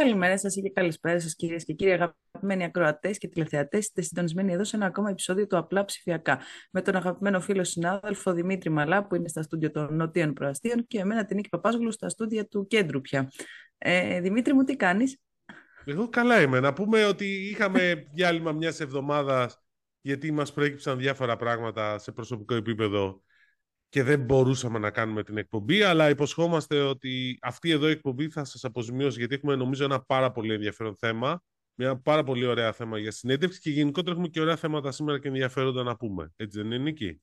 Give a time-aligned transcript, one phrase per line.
[0.00, 3.80] Καλημέρα σας και καλησπέρα σας, κυρίες και κύριοι, αγαπημένοι ακροατές και τηλεθεατές.
[3.80, 6.40] Είστε συντονισμένοι εδώ σε ένα ακόμα επεισόδιο του Απλά Ψηφιακά.
[6.70, 10.98] Με τον αγαπημένο φίλο συνάδελφο Δημήτρη Μαλά, που είναι στα στούντια των Νοτίων Προαστίων, και
[10.98, 13.30] εμένα την Νίκη Παπάζογλου στα στούντια του κέντρου πια.
[13.78, 15.18] Ε, Δημήτρη μου, τι κάνεις;
[15.84, 16.60] Εγώ καλά είμαι.
[16.60, 19.62] Να πούμε ότι είχαμε διάλειμμα μιας εβδομάδας
[20.00, 23.22] γιατί μας προέκυψαν διάφορα πράγματα σε προσωπικό επίπεδο
[23.90, 28.44] και δεν μπορούσαμε να κάνουμε την εκπομπή, αλλά υποσχόμαστε ότι αυτή εδώ η εκπομπή θα
[28.44, 31.42] σας αποζημιώσει, γιατί έχουμε νομίζω ένα πάρα πολύ ενδιαφέρον θέμα,
[31.74, 35.28] μια πάρα πολύ ωραία θέμα για συνέντευξη και γενικότερα έχουμε και ωραία θέματα σήμερα και
[35.28, 36.32] ενδιαφέροντα να πούμε.
[36.36, 37.20] Έτσι δεν είναι, Νίκη;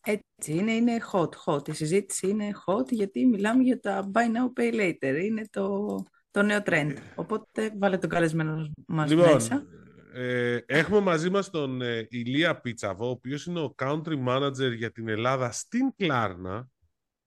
[0.00, 1.68] Έτσι είναι, είναι hot, hot.
[1.68, 5.22] Η συζήτηση είναι hot γιατί μιλάμε για τα buy now, pay later.
[5.22, 5.96] Είναι το,
[6.30, 6.94] το νέο trend.
[7.14, 9.66] Οπότε βάλε τον καλεσμένο μας λοιπόν, μέσα.
[10.14, 14.92] Ε, έχουμε μαζί μας τον ε, Ηλία Πίτσαβο, ο οποίος είναι ο country manager για
[14.92, 16.68] την Ελλάδα στην Κλάρνα,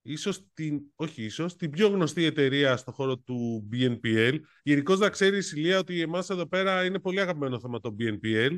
[0.02, 4.40] ίσως την, όχι ίσως, την πιο γνωστή εταιρεία στον χώρο του BNPL.
[4.64, 8.58] Γενικώς να ξέρεις Ηλία ότι εμάς εδώ πέρα είναι πολύ αγαπημένο θέμα το BNPL,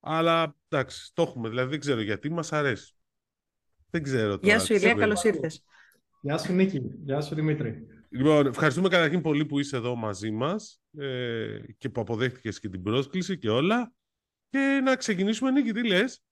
[0.00, 2.94] αλλά εντάξει, το έχουμε, δηλαδή δεν ξέρω γιατί μας αρέσει.
[3.90, 4.40] Δεν ξέρω τώρα.
[4.42, 5.64] Γεια σου Ηλία, καλώς ήρθες.
[6.20, 7.86] Γεια σου Νίκη, γεια σου Δημήτρη.
[8.14, 12.82] Λοιπόν, ευχαριστούμε καταρχήν πολύ που είσαι εδώ μαζί μας ε, και που αποδέχτηκες και την
[12.82, 13.92] πρόσκληση και όλα.
[14.50, 16.22] Και να ξεκινήσουμε, Νίκη, τι λες;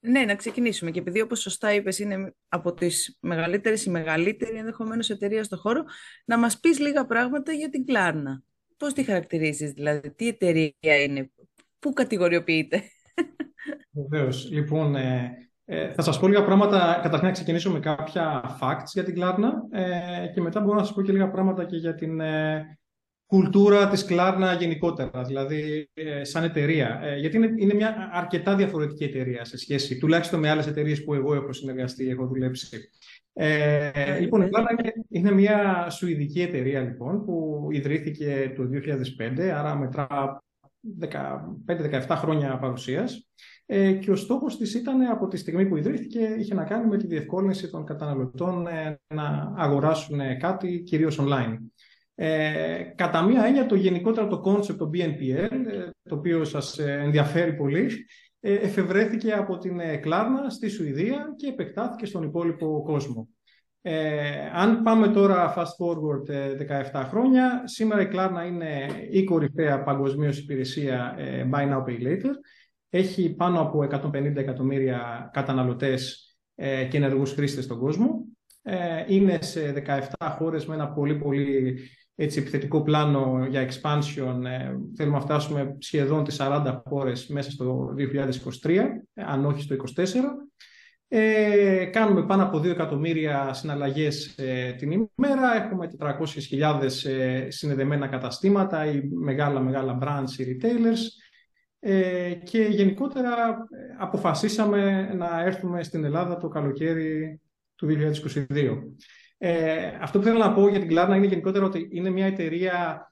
[0.00, 0.90] Ναι, να ξεκινήσουμε.
[0.90, 5.84] Και επειδή, όπως σωστά είπες, είναι από τις μεγαλύτερες ή μεγαλύτερη ενδεχομένως εταιρεία στο χώρο,
[6.24, 8.42] να μας πεις λίγα πράγματα για την Κλάρνα.
[8.76, 11.30] Πώς τη χαρακτηρίζεις, δηλαδή, τι εταιρεία είναι,
[11.78, 12.82] πού κατηγοριοποιείται;
[13.90, 14.50] Βεβαίως.
[14.50, 19.04] Λοιπόν, ε, ε, θα σας πω λίγα πράγματα, καταρχήν να ξεκινήσω με κάποια facts για
[19.04, 22.20] την Κλάρνα ε, και μετά μπορώ να σας πω και λίγα πράγματα και για την
[22.20, 22.78] ε,
[23.26, 27.00] κουλτούρα της Κλάρνα γενικότερα, δηλαδή ε, σαν εταιρεία.
[27.02, 31.14] Ε, γιατί είναι, είναι μια αρκετά διαφορετική εταιρεία σε σχέση, τουλάχιστον με άλλες εταιρείες που
[31.14, 32.90] εγώ έχω συνεργαστεί, έχω δουλέψει.
[33.32, 34.70] Ε, λοιπόν, η Κλάρνα
[35.08, 38.62] είναι μια σουηδική εταιρεία λοιπόν, που ιδρύθηκε το
[39.38, 40.42] 2005, άρα μετρά
[41.66, 43.28] 15-17 χρόνια παρουσίας.
[43.70, 46.96] Ε, και ο στόχος της ήταν από τη στιγμή που ιδρύθηκε είχε να κάνει με
[46.96, 51.56] τη διευκόλυνση των καταναλωτών ε, να αγοράσουν κάτι κυρίως online.
[52.14, 57.54] Ε, κατά μία έννοια το γενικότερο το concept το BNPL, ε, το οποίο σας ενδιαφέρει
[57.54, 57.90] πολύ,
[58.40, 63.28] εφευρέθηκε από την Κλάρνα στη Σουηδία και επεκτάθηκε στον υπόλοιπο κόσμο.
[63.82, 66.56] Ε, αν πάμε τώρα fast forward
[66.92, 71.16] 17 χρόνια, σήμερα η Κλάρνα είναι η κορυφαία παγκοσμίως υπηρεσία
[71.52, 72.32] Buy Now Pay Later
[72.90, 78.24] έχει πάνω από 150 εκατομμύρια καταναλωτές ε, και ενεργούς χρήστες στον κόσμο.
[78.62, 79.82] Ε, είναι σε
[80.18, 81.78] 17 χώρες με ένα πολύ πολύ
[82.14, 84.44] έτσι, επιθετικό πλάνο για expansion.
[84.44, 87.94] Ε, θέλουμε να φτάσουμε σχεδόν τις 40 χώρες μέσα στο
[88.64, 88.78] 2023,
[89.14, 90.02] αν όχι στο 2024.
[91.10, 95.64] Ε, κάνουμε πάνω από 2 εκατομμύρια συναλλαγές ε, την ημέρα.
[95.64, 101.27] Έχουμε 400.000 ε, συνδεδεμένα καταστήματα ή μεγάλα μεγάλα brands ή retailers.
[101.80, 107.40] Ε, και γενικότερα ε, αποφασίσαμε να έρθουμε στην Ελλάδα το καλοκαίρι
[107.74, 108.78] του 2022.
[109.38, 113.02] Ε, αυτό που θέλω να πω για την Κλάρνα είναι γενικότερα ότι είναι μια εταιρεία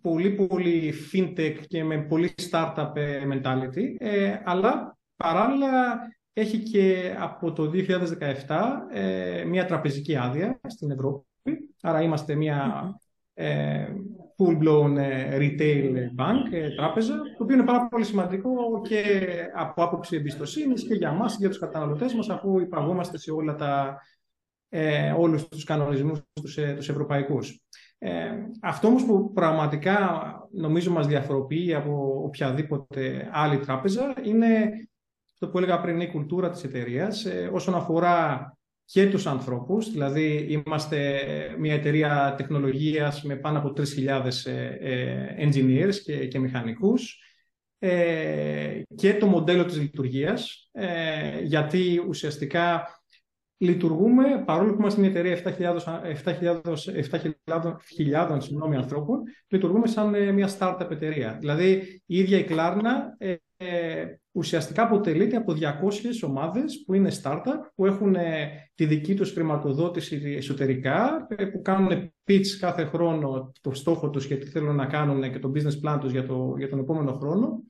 [0.00, 5.98] πολύ πολύ fintech και με πολύ startup ε, mentality, ε, αλλά παράλληλα
[6.32, 8.56] έχει και από το 2017
[8.92, 11.24] ε, μια τραπεζική άδεια στην Ευρώπη,
[11.82, 12.90] άρα είμαστε μια
[13.34, 13.86] full-blown ε,
[15.38, 19.02] retail bank, ε, τράπεζα, το οποίο είναι πάρα πολύ σημαντικό και
[19.54, 23.54] από άποψη εμπιστοσύνης και για μας και για τους καταναλωτές μας, αφού υπαγόμαστε σε όλα
[23.54, 24.00] τα,
[24.68, 27.60] ε, όλους τους κανονισμούς τους, ε, τους ευρωπαϊκούς.
[27.98, 28.30] Ε,
[28.62, 30.22] αυτό όμως που πραγματικά
[30.52, 34.70] νομίζω μας διαφοροποιεί από οποιαδήποτε άλλη τράπεζα είναι
[35.38, 38.57] το που έλεγα πριν η κουλτούρα της εταιρείας όσον αφορά
[38.90, 41.20] και τους ανθρώπους, δηλαδή είμαστε
[41.58, 43.82] μια εταιρεία τεχνολογίας με πάνω από 3.000
[44.44, 47.22] ε, ε, engineers και, και μηχανικούς
[47.78, 50.70] ε, και το μοντέλο της λειτουργίας,
[51.42, 52.86] γιατί ουσιαστικά
[53.56, 55.76] λειτουργούμε, παρόλο που είμαστε μια εταιρεία 7.000
[58.78, 61.36] ανθρώπων, λειτουργούμε σαν μια startup εταιρεία.
[61.40, 63.16] Δηλαδή η ίδια η Κλάρνα
[64.32, 70.34] ουσιαστικά αποτελείται από 200 ομάδες που είναι startup, που έχουν ε, τη δική τους χρηματοδότηση
[70.36, 75.32] εσωτερικά, ε, που κάνουν pitch κάθε χρόνο το στόχο τους και τι θέλουν να κάνουν
[75.32, 77.62] και το business plan τους για, το, για τον επόμενο χρόνο.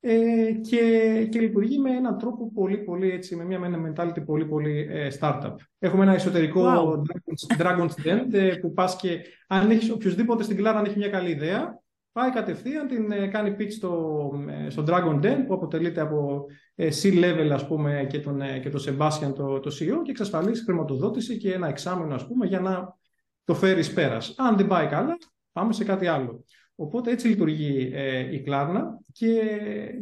[0.00, 4.86] Ε, και, και λειτουργεί με έναν τρόπο πολύ, πολύ έτσι, με μια mentality πολύ, πολύ
[4.90, 5.54] ε, startup.
[5.78, 7.58] Έχουμε ένα εσωτερικό wow.
[7.58, 11.80] Dragon's Den που πας και αν έχεις οποιοδήποτε στην κλάρα αν έχει μια καλή ιδέα,
[12.16, 16.88] πάει κατευθείαν, την ε, κάνει pitch στο, ε, στο Dragon Den που αποτελείται από ε,
[17.02, 21.52] C-level ας πούμε και τον, και τον Sebastian το, το CEO και εξασφαλίσει χρηματοδότηση και
[21.52, 22.96] ένα εξάμεινο ας πούμε για να
[23.44, 24.34] το φέρει πέρας.
[24.36, 25.16] Αν δεν πάει καλά,
[25.52, 26.44] πάμε σε κάτι άλλο.
[26.74, 29.40] Οπότε έτσι λειτουργεί ε, η κλάρνα και,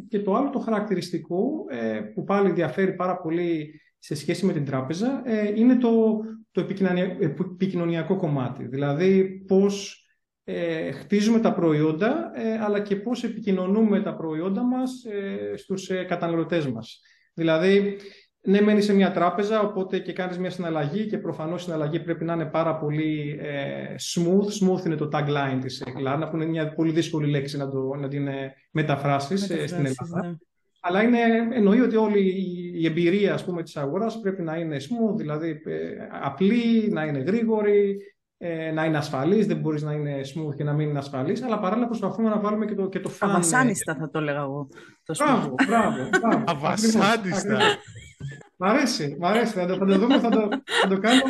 [0.09, 4.65] και το άλλο το χαρακτηριστικό ε, που πάλι διαφέρει πάρα πολύ σε σχέση με την
[4.65, 6.19] τράπεζα ε, είναι το,
[6.51, 8.67] το επικοινωνιακό κομμάτι.
[8.67, 10.04] Δηλαδή πώς
[10.47, 12.31] ε, χτίζουμε τα προϊόντα
[12.65, 17.01] αλλά και πώς επικοινωνούμε τα προϊόντα μας ε, στους καταναλωτές μας.
[17.33, 17.97] Δηλαδή
[18.47, 22.23] ναι, μένει σε μια τράπεζα, οπότε και κάνεις μια συναλλαγή και προφανώς η συναλλαγή πρέπει
[22.23, 24.47] να είναι πάρα πολύ ε, smooth.
[24.63, 28.07] Smooth είναι το tagline της Klarna, που είναι μια πολύ δύσκολη λέξη να, το, να
[28.07, 30.27] την ε, μεταφράσεις, ε, στην Ελλάδα.
[30.27, 30.35] Ναι.
[30.81, 31.19] Αλλά είναι,
[31.53, 32.19] εννοεί ότι όλη
[32.73, 35.79] η εμπειρία ας πούμε, της αγοράς πρέπει να είναι smooth, δηλαδή ε,
[36.21, 37.97] απλή, να είναι γρήγορη,
[38.47, 41.59] ε, να είναι ασφαλής, δεν μπορείς να είναι smooth και να μην είναι ασφαλής, αλλά
[41.59, 43.27] παράλληλα προσπαθούμε να βάλουμε και το, και το fun.
[43.27, 44.67] Αβασάνιστα θα το έλεγα εγώ.
[45.25, 46.43] μπράβο, μπράβο.
[46.51, 47.57] Αβασάνιστα.
[48.57, 49.53] Μ' αρέσει, μ' αρέσει.
[49.53, 50.49] Θα το, θα το δούμε, θα το,
[50.81, 51.23] θα το κάνω,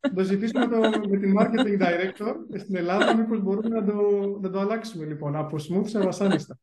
[0.00, 0.78] θα το ζητήσουμε το,
[1.08, 3.94] με την marketing director στην Ελλάδα, μήπως μπορούμε να το,
[4.40, 6.58] να το αλλάξουμε λοιπόν, από smooth σε βασάνιστα.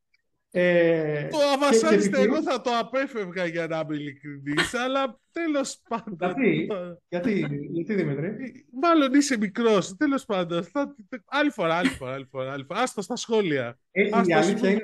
[0.53, 6.17] Ε, το αβασάνιστα εγώ θα το απέφευγα για να είμαι ειλικρινής, αλλά τέλος πάντων.
[6.19, 6.67] Γιατί,
[7.07, 8.33] γιατί, γιατί Δημήτρη; Ε,
[8.81, 10.63] μάλλον είσαι μικρός, τέλος πάντων.
[10.63, 10.95] Θα,
[11.25, 12.51] άλλη φορά, άλλη φορά, άλλη φορά.
[12.51, 12.81] Άλλη φορά.
[12.81, 13.79] Άστο στα σχόλια.
[13.91, 14.81] Έχει, η, αλήθεια είναι,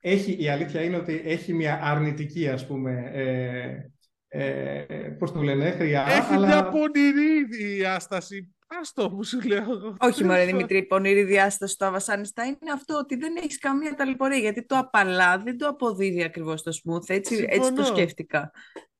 [0.00, 3.90] έχει, η αλήθεια είναι ότι έχει μια αρνητική, ας πούμε, ε,
[4.28, 4.84] ε,
[5.18, 6.06] πώς το λένε, χρειά.
[6.08, 6.46] Έχει αλλά...
[6.46, 8.54] μια πονηρή διάσταση.
[8.80, 9.96] Άστο που σου λέω.
[9.98, 14.38] Όχι, μωρέ Δημητρή, η πονηρή διάσταση του αβασάνιστα είναι αυτό ότι δεν έχεις καμία ταλαιπωρία.
[14.38, 17.10] Γιατί το απαλά δεν το αποδίδει ακριβώς το smooth.
[17.10, 18.50] Έτσι, έτσι το σκέφτηκα.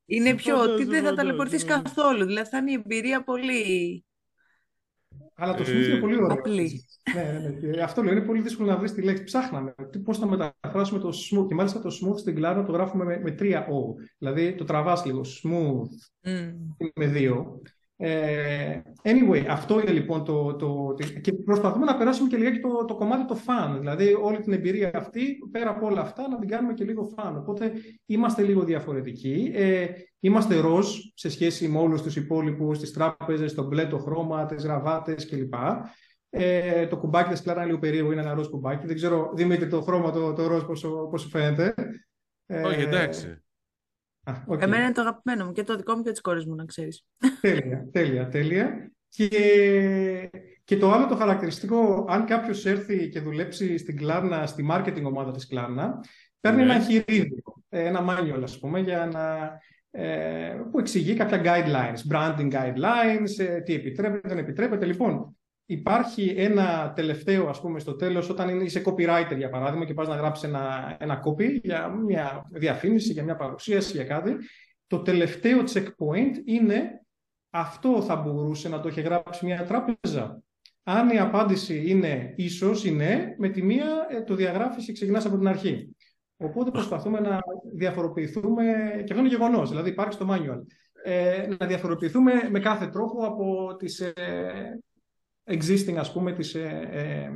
[0.04, 2.24] Είναι πιο ότι δεν θα ταλαιπωρηθείς καθόλου.
[2.24, 4.04] Δηλαδή θα είναι η εμπειρία πολύ.
[5.34, 6.38] Αλλά το smooth είναι πολύ ωραίο.
[6.38, 6.84] Απλή.
[7.14, 7.82] ναι, ναι, ναι.
[7.82, 9.24] Αυτό λέω, είναι πολύ δύσκολο να βρεις τη λέξη.
[9.24, 9.74] Ψάχναμε
[10.04, 11.48] πώς θα μεταφράσουμε το smooth.
[11.48, 14.02] Και μάλιστα το smooth στην κλάρα το γράφουμε με, με τρία O.
[14.18, 15.20] Δηλαδή το τραβάς λίγο.
[15.20, 16.28] Smooth.
[16.28, 16.54] Mm.
[16.94, 17.62] Με δύο.
[18.02, 22.94] Ε, anyway, αυτό είναι λοιπόν το, το, Και προσπαθούμε να περάσουμε και λιγάκι το, το
[22.94, 23.78] κομμάτι το fun.
[23.78, 27.32] Δηλαδή, όλη την εμπειρία αυτή, πέρα από όλα αυτά, να την κάνουμε και λίγο fun.
[27.36, 27.72] Οπότε
[28.06, 29.50] είμαστε λίγο διαφορετικοί.
[29.54, 29.86] Ε,
[30.20, 34.64] είμαστε ροζ σε σχέση με όλους τους υπόλοιπους, τις τράπεζες, το μπλε, το χρώμα, τις
[34.64, 35.54] γραβάτες κλπ.
[36.30, 38.86] Ε, το κουμπάκι της Κλάρα είναι λίγο περίεργο, είναι ένα ροζ κουμπάκι.
[38.86, 40.62] Δεν ξέρω, Δημήτρη, το χρώμα, το, το ροζ,
[41.10, 41.74] πώ φαίνεται.
[42.64, 43.42] Όχι, εντάξει.
[44.26, 44.60] Okay.
[44.60, 47.04] Εμένα είναι το αγαπημένο μου και το δικό μου και τη κόρη μου, να ξέρεις.
[47.40, 48.92] Τέλεια, τέλεια, τέλεια.
[49.08, 49.28] Και,
[50.64, 55.30] και το άλλο το χαρακτηριστικό, αν κάποιος έρθει και δουλέψει στην Κλάρνα, στη marketing ομάδα
[55.30, 56.04] της Κλάρνα,
[56.40, 56.74] παίρνει ναι.
[56.74, 59.50] ένα χειρίδιο, ένα manual, ας πούμε, για να,
[59.90, 64.86] ε, που εξηγεί κάποια guidelines, branding guidelines, ε, τι επιτρέπεται, δεν επιτρέπεται.
[64.86, 65.36] Λοιπόν,
[65.70, 70.14] υπάρχει ένα τελευταίο, ας πούμε, στο τέλος, όταν είσαι copywriter, για παράδειγμα, και πας να
[70.14, 74.36] γράψεις ένα, ένα copy για μια διαφήμιση, για μια παρουσίαση, για κάτι,
[74.86, 77.02] το τελευταίο checkpoint είναι
[77.50, 80.42] αυτό θα μπορούσε να το έχει γράψει μια τράπεζα.
[80.82, 85.38] Αν η απάντηση είναι ίσως, είναι, με τη μία ε, το διαγράφεις και ξεκινάς από
[85.38, 85.96] την αρχή.
[86.36, 87.38] Οπότε προσπαθούμε να
[87.74, 88.62] διαφοροποιηθούμε,
[88.96, 90.60] και αυτό είναι γεγονός, δηλαδή υπάρχει στο manual,
[91.04, 94.12] ε, να διαφοροποιηθούμε με κάθε τρόπο από τις ε,
[95.50, 97.30] existing, ας πούμε, τις ε, ε,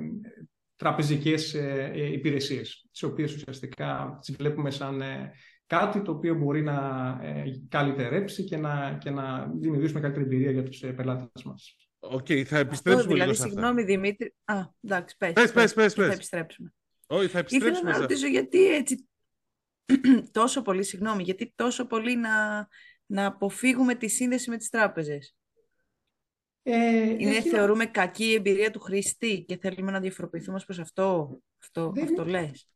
[0.77, 5.33] τραπεζικές ε, ε, υπηρεσίες, τις οποίες ουσιαστικά τις βλέπουμε σαν ε,
[5.67, 6.79] κάτι το οποίο μπορεί να
[7.23, 11.77] ε, καλυτερέψει και να, και να δημιουργήσουμε καλύτερη εμπειρία για τους πελάτες μας.
[11.99, 13.55] OK, okay, θα επιστρέψουμε δηλαδή, λίγο σε αυτά.
[13.55, 14.35] Συγγνώμη, Δημήτρη.
[14.45, 15.33] Α, εντάξει, πες.
[15.33, 15.93] Πες, πες, πες.
[15.95, 16.75] Θα επιστρέψουμε.
[17.07, 17.79] Όχι, θα επιστρέψουμε.
[17.79, 19.09] Ήθελα να ρωτήσω γιατί έτσι
[20.31, 22.67] τόσο πολύ, συγγνώμη, γιατί τόσο πολύ να,
[23.07, 25.37] να αποφύγουμε τη σύνδεση με τις τράπεζες.
[26.67, 27.49] Ε, είναι, έχει...
[27.49, 31.39] θεωρούμε, κακή η εμπειρία του χρήστη και θέλουμε να διαφοροποιηθούμε προς αυτό.
[31.63, 32.69] Αυτό, Δεν αυτό λες;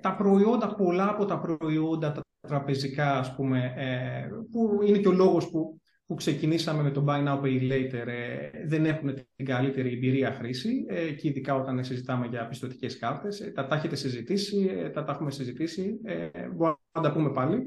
[0.00, 5.12] Τα προϊόντα, πολλά από τα προϊόντα, τα τραπεζικά, ας πούμε, ε, που είναι και ο
[5.12, 9.92] λόγος που, που ξεκινήσαμε με το Buy Now, Pay Later, ε, δεν έχουν την καλύτερη
[9.92, 13.40] εμπειρία χρήση ε, και ειδικά όταν συζητάμε για πιστοτικές κάρτες.
[13.40, 17.32] Ε, τα, τα έχετε συζητήσει, ε, τα, τα έχουμε συζητήσει, ε, μπορούμε να τα πούμε
[17.32, 17.62] πάλι.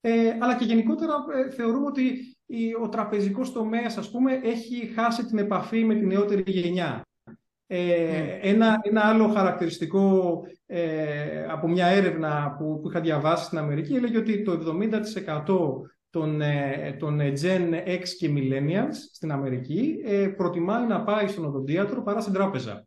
[0.00, 2.36] Ε, αλλά και γενικότερα ε, θεωρούμε ότι
[2.82, 7.04] ο τραπεζικός τομέας, ας πούμε, έχει χάσει την επαφή με την νεότερη γενιά.
[7.66, 8.38] Ε, mm.
[8.42, 14.18] ένα, ένα άλλο χαρακτηριστικό ε, από μια έρευνα που, που είχα διαβάσει στην Αμερική έλεγε
[14.18, 14.78] ότι το
[15.46, 15.80] 70%
[16.10, 22.02] των, ε, των Gen X και Millennials στην Αμερική ε, προτιμάει να πάει στον οδοντίατρο
[22.02, 22.84] παρά στην τράπεζα.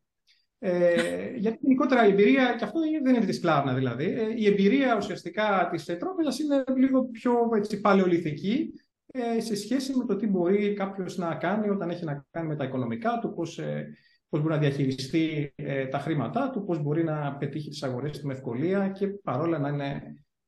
[0.65, 4.95] Ε, γιατί γενικότερα η εμπειρία, και αυτό δεν είναι τη κλάρνα δηλαδή, ε, η εμπειρία
[4.97, 8.92] ουσιαστικά της τράπεζας είναι λίγο πιο έτσι, παλαιοληθική ε,
[9.37, 12.63] σε σχέση με το τι μπορεί κάποιος να κάνει όταν έχει να κάνει με τα
[12.63, 13.87] οικονομικά του, πώς ε,
[14.29, 18.27] πώς μπορεί να διαχειριστεί ε, τα χρήματά του, πώς μπορεί να πετύχει τις αγορές του
[18.27, 20.01] με ευκολία και παρόλα να είναι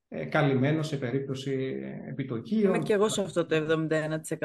[0.07, 1.75] ε, καλυμμένος σε περίπτωση
[2.09, 2.73] επιτοκίων.
[2.73, 3.55] Είμαι και εγώ σε αυτό το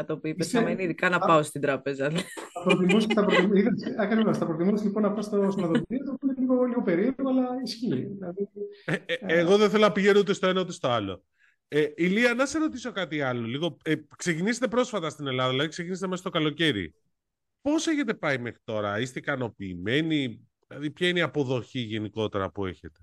[0.04, 2.10] 71% που είπες, θα μείνει ειδικά να πάω στην τράπεζα.
[2.10, 6.64] Θα προτιμούσα, θα προτιμούσα, θα προτιμούσα λοιπόν να πάω στο νοδοτήριο, το οποίο είναι λίγο,
[6.64, 8.06] λίγο περίεργο, αλλά ισχύει.
[8.18, 8.48] Δηλαδή,
[8.84, 11.24] ε, ε, εγώ δεν θέλω να πηγαίνω ούτε στο ένα ούτε στο άλλο.
[11.72, 13.46] Ε, Ηλία, να σε ρωτήσω κάτι άλλο.
[13.46, 16.94] Λίγο, ε, ξεκινήσετε πρόσφατα στην Ελλάδα, δηλαδή ξεκινήσετε μέσα στο καλοκαίρι.
[17.60, 23.00] Πώς έχετε πάει μέχρι τώρα, είστε ικανοποιημένοι, δηλαδή ποια είναι η αποδοχή γενικότερα που έχετε;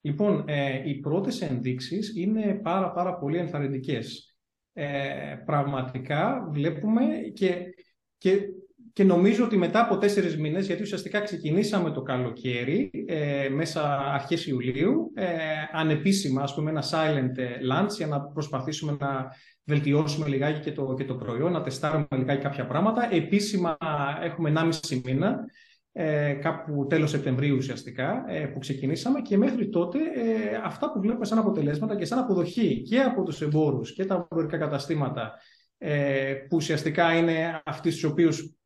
[0.00, 4.36] Λοιπόν, ε, οι πρώτες ενδείξεις είναι πάρα πάρα πολύ ενθαρρυντικές.
[4.72, 7.74] Ε, πραγματικά βλέπουμε και,
[8.18, 8.48] και,
[8.96, 14.46] και νομίζω ότι μετά από τέσσερις μήνες, γιατί ουσιαστικά ξεκινήσαμε το καλοκαίρι, ε, μέσα αρχές
[14.46, 15.26] Ιουλίου, ε,
[15.72, 17.38] ανεπίσημα, ας πούμε, ένα silent
[17.72, 19.26] lunch για να προσπαθήσουμε να
[19.64, 23.14] βελτιώσουμε λιγάκι και το, και το προϊόν, να τεστάρουμε λιγάκι κάποια πράγματα.
[23.14, 23.76] Επίσημα
[24.22, 25.44] έχουμε 1,5 μήνα
[25.92, 31.24] ε, κάπου τέλος Σεπτεμβρίου ουσιαστικά, ε, που ξεκινήσαμε και μέχρι τότε ε, αυτά που βλέπουμε
[31.24, 35.32] σαν αποτελέσματα και σαν αποδοχή και από τους εμπόρους και τα εμπορικά καταστήματα
[35.78, 38.56] ε, που ουσιαστικά είναι αυτοί στους οποίους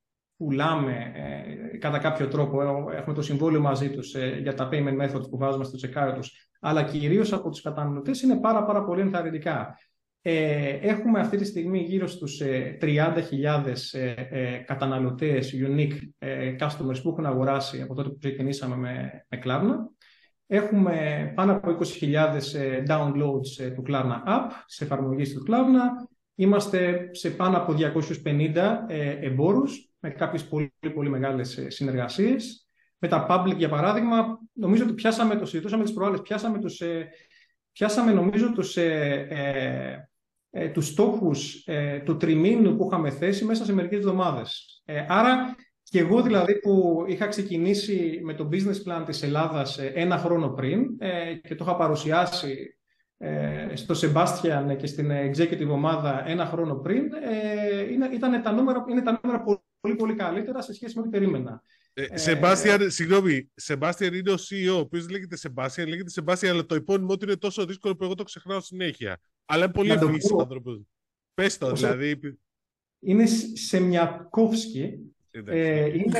[0.45, 1.13] πουλάμε
[1.73, 5.65] ε, κατά κάποιο τρόπο, έχουμε το συμβόλαιο μαζί τους για τα payment methods που βάζουμε
[5.65, 9.77] στο τσεκάριο τους, αλλά κυρίως από τους καταναλωτές είναι πάρα, πάρα πολύ ενθαρρυντικά.
[10.23, 12.41] Ε, έχουμε αυτή τη στιγμή γύρω στους
[12.81, 12.81] 30.000
[13.93, 15.99] ε, ε, καταναλωτές unique
[16.59, 19.75] customers που έχουν αγοράσει από τότε που ξεκινήσαμε με, με Klarna.
[20.47, 22.15] Έχουμε πάνω από 20.000
[22.89, 26.09] downloads του Klarna App, σε εφαρμογής του Klarna.
[26.35, 27.75] Είμαστε σε πάνω από
[28.25, 28.57] 250
[29.21, 32.69] εμπόρους με κάποιες πολύ, πολύ μεγάλες συνεργασίες.
[32.99, 36.83] Με τα public, για παράδειγμα, νομίζω ότι πιάσαμε, το συζητούσαμε τις προάλλες, πιάσαμε τους,
[37.73, 38.76] πιάσαμε νομίζω τους
[40.50, 44.83] ε, τους στόχους ε, του τριμήνου που είχαμε θέσει μέσα σε μερικές εβδομάδες.
[44.85, 49.92] Ε, άρα και εγώ δηλαδή που είχα ξεκινήσει με το business plan της Ελλάδας ε,
[49.95, 52.80] ένα χρόνο πριν ε, και το είχα παρουσιάσει
[53.75, 57.05] στο Sebastian και στην executive ομάδα ένα χρόνο πριν,
[57.91, 59.45] είναι, ήταν τα νούμερα, είναι τα νούμερα
[59.81, 61.62] πολύ, πολύ καλύτερα σε σχέση με ό,τι περίμενα.
[62.15, 67.17] Σεμπάστιαν, συγγνώμη, Σεμπάστιαν είναι ο CEO, ο οποίος λέγεται Σεμπάστιαν, λέγεται Σεμπάστιαν, αλλά το επώνυμο
[67.17, 69.21] του είναι τόσο δύσκολο που εγώ το ξεχνάω συνέχεια.
[69.45, 70.81] Αλλά είναι πολύ ευφυής ο άνθρωπος.
[71.35, 72.19] Πες το, δηλαδή.
[73.00, 74.99] Είναι Σεμιακόφσκι.
[75.31, 76.19] Ε, είναι,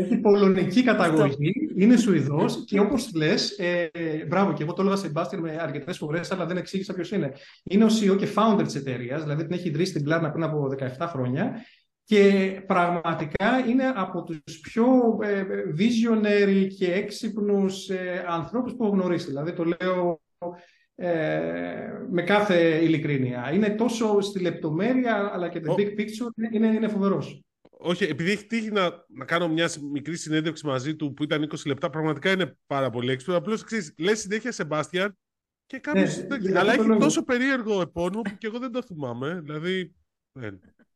[0.00, 3.88] έχει πολωνική καταγωγή, είναι Σουηδός και όπως λες, ε,
[4.28, 7.32] μπράβο και εγώ το έλεγα σε Μπάστιν με αρκετές φορές αλλά δεν εξήγησα ποιος είναι.
[7.62, 10.68] Είναι ο CEO και founder της εταιρείας, δηλαδή την έχει ιδρύσει την Πλάρνα πριν από
[10.98, 11.64] 17 χρόνια
[12.04, 14.86] και πραγματικά είναι από τους πιο
[15.22, 15.44] ε,
[15.78, 19.26] visionary και έξυπνους ε, ανθρώπους που έχω γνωρίσει.
[19.26, 20.20] Δηλαδή το λέω
[20.94, 21.10] ε,
[22.10, 23.50] με κάθε ειλικρίνεια.
[23.52, 27.42] Είναι τόσο στη λεπτομέρεια, αλλά και the big picture είναι, είναι φοβερός.
[27.82, 31.66] Όχι, επειδή έχει τύχει να, να κάνω μια μικρή συνέντευξη μαζί του που ήταν 20
[31.66, 33.36] λεπτά, πραγματικά είναι πάρα πολύ έξυπνο.
[33.36, 35.18] Απλώς εξή, λες συνέχεια Σεμπάστιαν
[35.66, 36.06] και κάποιο.
[36.40, 39.40] Ναι, αλλά έχει τόσο περίεργο επώνυμο που και εγώ δεν το θυμάμαι.
[39.40, 39.94] Δηλαδή.
[40.32, 40.50] Ναι.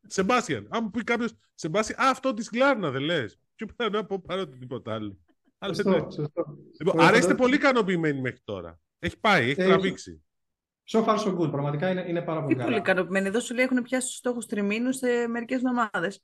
[0.06, 0.66] Σεμπάστιαν.
[0.70, 3.38] Αν μου πει κάποιος Σεμπάστιαν, Α, αυτό της Γκλάρνα δεν λες.
[3.54, 5.18] Και πρέπει να πω πάρω τίποτα άλλο.
[5.66, 5.98] Σωστό, ναι.
[5.98, 6.56] σωστό.
[6.78, 8.80] Λοιπόν, άρα είστε πολύ ικανοποιημένοι μέχρι τώρα.
[8.98, 10.22] Έχει πάει, έχει τραβήξει.
[10.90, 11.50] So far so good.
[11.50, 12.66] Πραγματικά είναι, είναι πάρα πολύ καλά.
[12.66, 13.26] πολύ ικανοποιημένοι.
[13.26, 16.22] Εδώ σου λέει έχουν πιάσει τους στόχους τριμήνους σε μερικές εβδομάδες.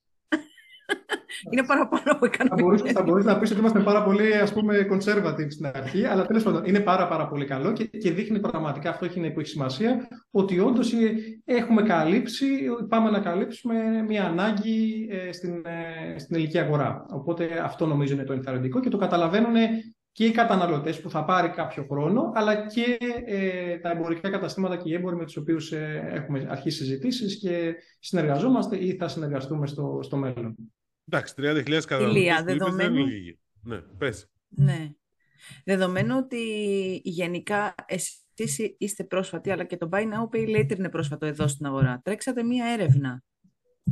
[1.50, 2.92] είναι παραπάνω από ικανοποιημένοι.
[2.92, 6.42] Θα μπορούσε να πεις ότι είμαστε πάρα πολύ ας πούμε conservative στην αρχή, αλλά τέλος
[6.42, 10.08] πάντων είναι πάρα, πάρα πολύ καλό και, και δείχνει πραγματικά αυτό έχει, που έχει σημασία
[10.30, 10.92] ότι όντως
[11.44, 12.46] έχουμε καλύψει,
[12.88, 13.74] πάμε να καλύψουμε
[14.08, 17.06] μια ανάγκη ε, στην, ε, στην ελληνική αγορά.
[17.10, 19.54] Οπότε αυτό νομίζω είναι το ενθαρρυντικό και το καταλαβαίνουν
[20.12, 24.90] και οι καταναλωτές που θα πάρει κάποιο χρόνο, αλλά και ε, τα εμπορικά καταστήματα και
[24.90, 29.98] οι έμποροι με τους οποίους ε, έχουμε αρχίσει συζητήσεις και συνεργαζόμαστε ή θα συνεργαστούμε στο,
[30.02, 30.56] στο μέλλον.
[31.12, 33.06] Εντάξει, 30.000 καταναλωτές δεδομένου...
[33.62, 34.30] Ναι, πες.
[34.48, 34.90] Ναι.
[35.64, 36.44] Δεδομένου ότι
[37.04, 41.66] γενικά εσείς είστε πρόσφατοι, αλλά και το Buy Now Pay Later είναι πρόσφατο εδώ στην
[41.66, 42.00] αγορά.
[42.04, 43.22] Τρέξατε μία έρευνα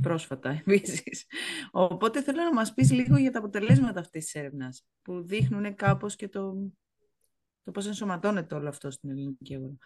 [0.00, 1.26] πρόσφατα επίσης.
[1.70, 6.16] Οπότε θέλω να μας πεις λίγο για τα αποτελέσματα αυτής της έρευνας που δείχνουν κάπως
[6.16, 6.72] και το,
[7.64, 9.76] το πώς ενσωματώνεται όλο αυτό στην ελληνική αγορά.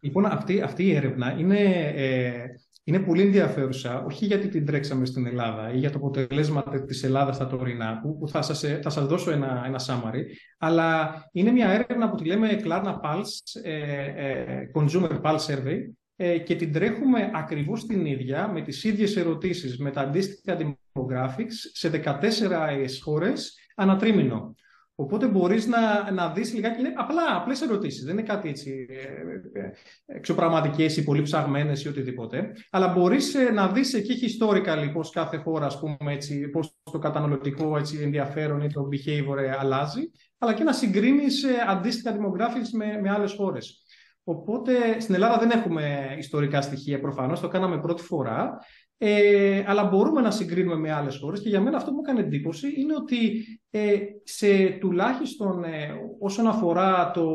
[0.00, 1.58] Λοιπόν, αυτή, αυτή η έρευνα είναι,
[1.94, 2.46] ε,
[2.84, 7.34] είναι πολύ ενδιαφέρουσα, όχι γιατί την τρέξαμε στην Ελλάδα ή για το αποτελέσμα της Ελλάδας
[7.34, 10.22] στα τωρινά, που, θα, σας, ε, θα σας δώσω ένα, ένα summary,
[10.58, 15.78] αλλά είναι μια έρευνα που τη λέμε Klarna Pulse, ε, ε, Consumer Pulse Survey,
[16.16, 21.54] ε, και την τρέχουμε ακριβώς την ίδια, με τις ίδιες ερωτήσεις, με τα αντίστοιχα demographics,
[21.72, 24.54] σε 14 χώρες ανατρίμηνο.
[24.94, 29.60] Οπότε μπορείς να, να δεις λιγάκι, είναι απλά, απλές ερωτήσεις, δεν είναι κάτι έτσι ε,
[29.60, 29.70] ε,
[30.06, 35.66] εξωπραγματικές ή πολύ ψαγμένες ή οτιδήποτε, αλλά μπορείς να δεις εκεί historical πώς κάθε χώρα,
[35.66, 40.72] ας πούμε, έτσι, πώς το καταναλωτικό έτσι, ενδιαφέρον ή το behavior αλλάζει, αλλά και να
[40.72, 43.84] συγκρίνεις αντίστοιχα demographics με, με άλλες χώρες.
[44.24, 48.58] Οπότε στην Ελλάδα δεν έχουμε ιστορικά στοιχεία προφανώς, το κάναμε πρώτη φορά.
[49.02, 52.20] Ε, αλλά μπορούμε να συγκρίνουμε με άλλες χώρες και για μένα αυτό που μου έκανε
[52.20, 55.88] εντύπωση είναι ότι ε, σε τουλάχιστον ε,
[56.18, 57.26] όσον αφορά το,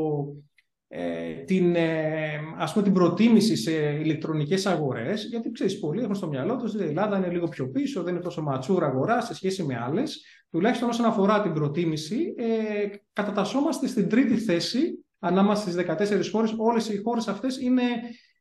[0.87, 6.27] ε, την, ε, ας πούμε, την προτίμηση σε ηλεκτρονικές αγορές, γιατί ξέρεις, πολλοί έχουν στο
[6.27, 9.33] μυαλό τους ότι η Ελλάδα είναι λίγο πιο πίσω, δεν είναι τόσο ματσούρα αγορά σε
[9.33, 10.25] σχέση με άλλες.
[10.51, 16.53] Τουλάχιστον όσον αφορά την προτίμηση, ε, κατατασσόμαστε στην τρίτη θέση ανάμεσα στις 14 χώρες.
[16.57, 17.83] Όλες οι χώρες αυτές είναι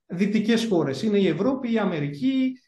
[0.06, 1.02] δυτικές χώρες.
[1.02, 2.63] Είναι η Ευρώπη, η Αμερική, ε,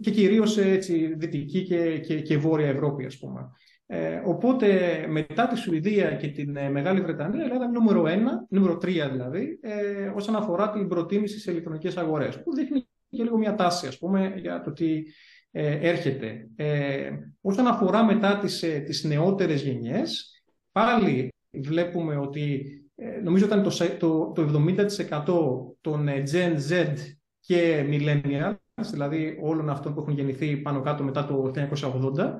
[0.00, 3.50] και κυρίως έτσι, Δυτική και, και, και Βόρεια Ευρώπη, ας πούμε.
[3.86, 4.68] Ε, οπότε
[5.08, 8.08] μετά τη Σουηδία και την ε, Μεγάλη Βρετανία, η Ελλάδα είναι νούμερο 1,
[8.48, 13.38] νούμερο 3 δηλαδή, ε, όσον αφορά την προτίμηση σε ηλεκτρονικές αγορές, που δείχνει και λίγο
[13.38, 15.02] μια τάση, ας πούμε, για το τι
[15.56, 16.48] ε, έρχεται.
[16.56, 17.10] Ε,
[17.40, 22.64] όσον αφορά μετά τις, ε, τις νεότερες γενιές, πάλι βλέπουμε ότι
[23.22, 26.94] νομίζω ήταν το, το, το 70% των Gen Z
[27.46, 28.54] και millennials,
[28.90, 31.52] δηλαδή όλων αυτών που έχουν γεννηθεί πάνω κάτω μετά το
[32.16, 32.30] 1980,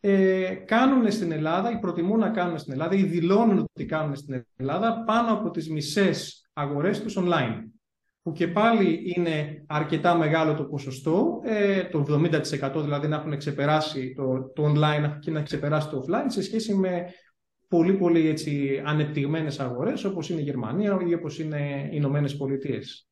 [0.00, 4.44] ε, κάνουν στην Ελλάδα ή προτιμούν να κάνουν στην Ελλάδα ή δηλώνουν ότι κάνουν στην
[4.56, 7.56] Ελλάδα πάνω από τις μισές αγορές τους online.
[8.22, 14.12] Που και πάλι είναι αρκετά μεγάλο το ποσοστό, ε, το 70% δηλαδή να έχουν ξεπεράσει
[14.12, 17.04] το, το online και να ξεπεράσει το offline σε σχέση με
[17.68, 23.11] πολύ πολύ έτσι, ανεπτυγμένες αγορές όπως είναι η Γερμανία ή όπως είναι οι Ηνωμένες Πολιτείες.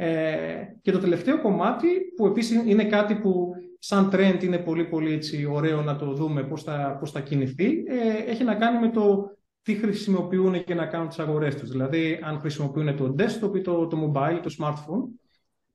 [0.00, 1.86] Ε, και το τελευταίο κομμάτι,
[2.16, 6.42] που επίσης είναι κάτι που σαν trend είναι πολύ πολύ έτσι, ωραίο να το δούμε
[6.42, 10.86] πώς θα, πώς θα κινηθεί, ε, έχει να κάνει με το τι χρησιμοποιούν και να
[10.86, 11.70] κάνουν τις αγορές τους.
[11.70, 15.04] Δηλαδή, αν χρησιμοποιούν το desktop ή το, το mobile, το smartphone.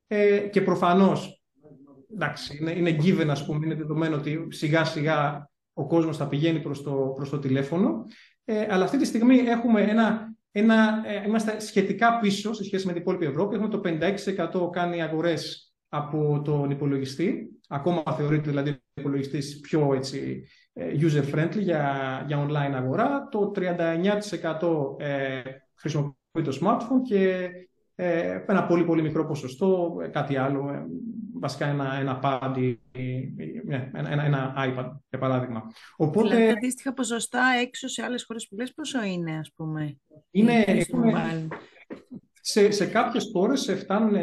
[0.08, 1.44] Ε, και προφανώς,
[2.14, 6.60] εντάξει, είναι, είναι given, ας πούμε, είναι δεδομένο ότι σιγά σιγά ο κόσμος θα πηγαίνει
[6.60, 8.06] προς το, προς το τηλέφωνο.
[8.46, 12.92] Ε, αλλά αυτή τη στιγμή έχουμε ένα ένα, ε, είμαστε σχετικά πίσω σε σχέση με
[12.94, 13.56] την υπόλοιπη Ευρώπη.
[13.56, 17.60] Έχουμε το 56% κάνει αγορές από τον υπολογιστή.
[17.68, 23.28] Ακόμα θεωρείται δηλαδή ο υπολογιστής πιο έτσι, ε, user-friendly για, για online αγορά.
[23.32, 25.42] Το 39% ε,
[25.76, 27.50] χρησιμοποιεί το smartphone και
[27.96, 30.86] ε, ένα πολύ πολύ μικρό ποσοστό κάτι άλλο, ε,
[31.40, 32.80] βασικά ένα, ένα pad ή
[33.94, 35.64] ένα, ένα, ένα iPad, για παράδειγμα.
[35.96, 36.28] Οπότε...
[36.28, 39.98] Δηλαδή, αντίστοιχα ποσοστά έξω σε άλλες χώρες που λες πόσο είναι, ας πούμε.
[40.32, 40.66] Είναι,
[42.46, 44.16] σε, σε κάποιες χώρες φτάνουν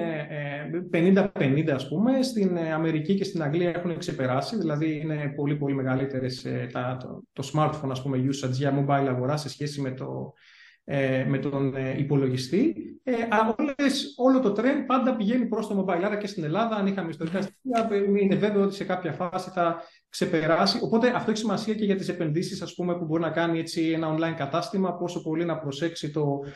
[0.92, 2.22] 50-50 ας πούμε.
[2.22, 7.50] Στην Αμερική και στην Αγγλία έχουν ξεπεράσει, δηλαδή είναι πολύ πολύ μεγαλύτερες τα, το, το
[7.54, 10.32] smartphone ας πούμε usage για mobile αγορά σε σχέση με το,
[10.92, 12.74] ε, με τον ε, υπολογιστή.
[13.02, 13.12] Ε,
[13.56, 16.02] όλες, όλο το trend πάντα πηγαίνει προς το mobile.
[16.04, 17.88] Άρα και στην Ελλάδα, αν είχαμε ιστορικά στοιχεία,
[18.20, 20.78] είναι βέβαιο ότι σε κάποια φάση θα ξεπεράσει.
[20.82, 23.90] Οπότε αυτό έχει σημασία και για τις επενδύσεις ας πούμε, που μπορεί να κάνει έτσι,
[23.90, 26.50] ένα online κατάστημα, πόσο πολύ να προσέξει το, ε,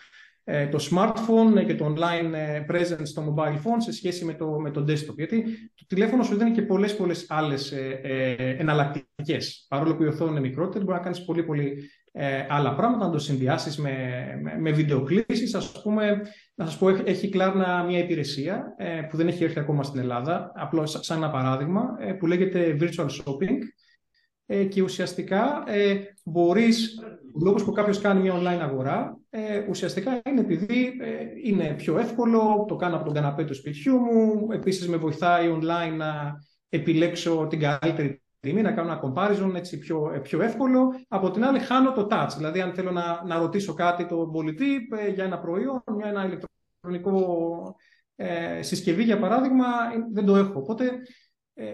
[0.70, 2.34] το smartphone και το online
[2.70, 5.14] presence στο mobile phone σε σχέση με το, με το desktop.
[5.16, 5.42] Γιατί
[5.74, 9.66] το τηλέφωνο σου δίνει και πολλές, πολλές άλλες ε, ε, εναλλακτικές.
[9.68, 13.12] Παρόλο που η οθόνη είναι μικρότερη, μπορεί να κάνεις πολύ, πολύ ε, άλλα πράγματα, να
[13.12, 13.92] το συνδυάσεις με,
[14.42, 15.54] με, με βιντεοκλήσεις.
[15.54, 16.20] Ας πούμε,
[16.54, 20.52] να σας πω, έχει Κλάρνα μια υπηρεσία ε, που δεν έχει έρθει ακόμα στην Ελλάδα,
[20.54, 23.58] απλώς σαν ένα παράδειγμα, ε, που λέγεται Virtual Shopping
[24.46, 26.98] ε, και ουσιαστικά ε, μπορείς,
[27.34, 30.92] ο λόγος που κάποιος κάνει μια online αγορά, ε, ουσιαστικά είναι επειδή
[31.44, 35.96] είναι πιο εύκολο, το κάνω από τον καναπέ του σπιτιού μου, επίσης με βοηθάει online
[35.96, 40.94] να επιλέξω την καλύτερη τιμή, να κάνω ένα comparison έτσι πιο, ε, πιο εύκολο.
[41.08, 42.28] Από την άλλη, χάνω το touch.
[42.36, 46.26] Δηλαδή, αν θέλω να, να ρωτήσω κάτι τον πολιτή ε, για ένα προϊόν, για ένα
[46.26, 47.76] ηλεκτρονικό
[48.16, 50.58] ε, συσκευή, για παράδειγμα, ε, δεν το έχω.
[50.58, 50.90] Οπότε ε,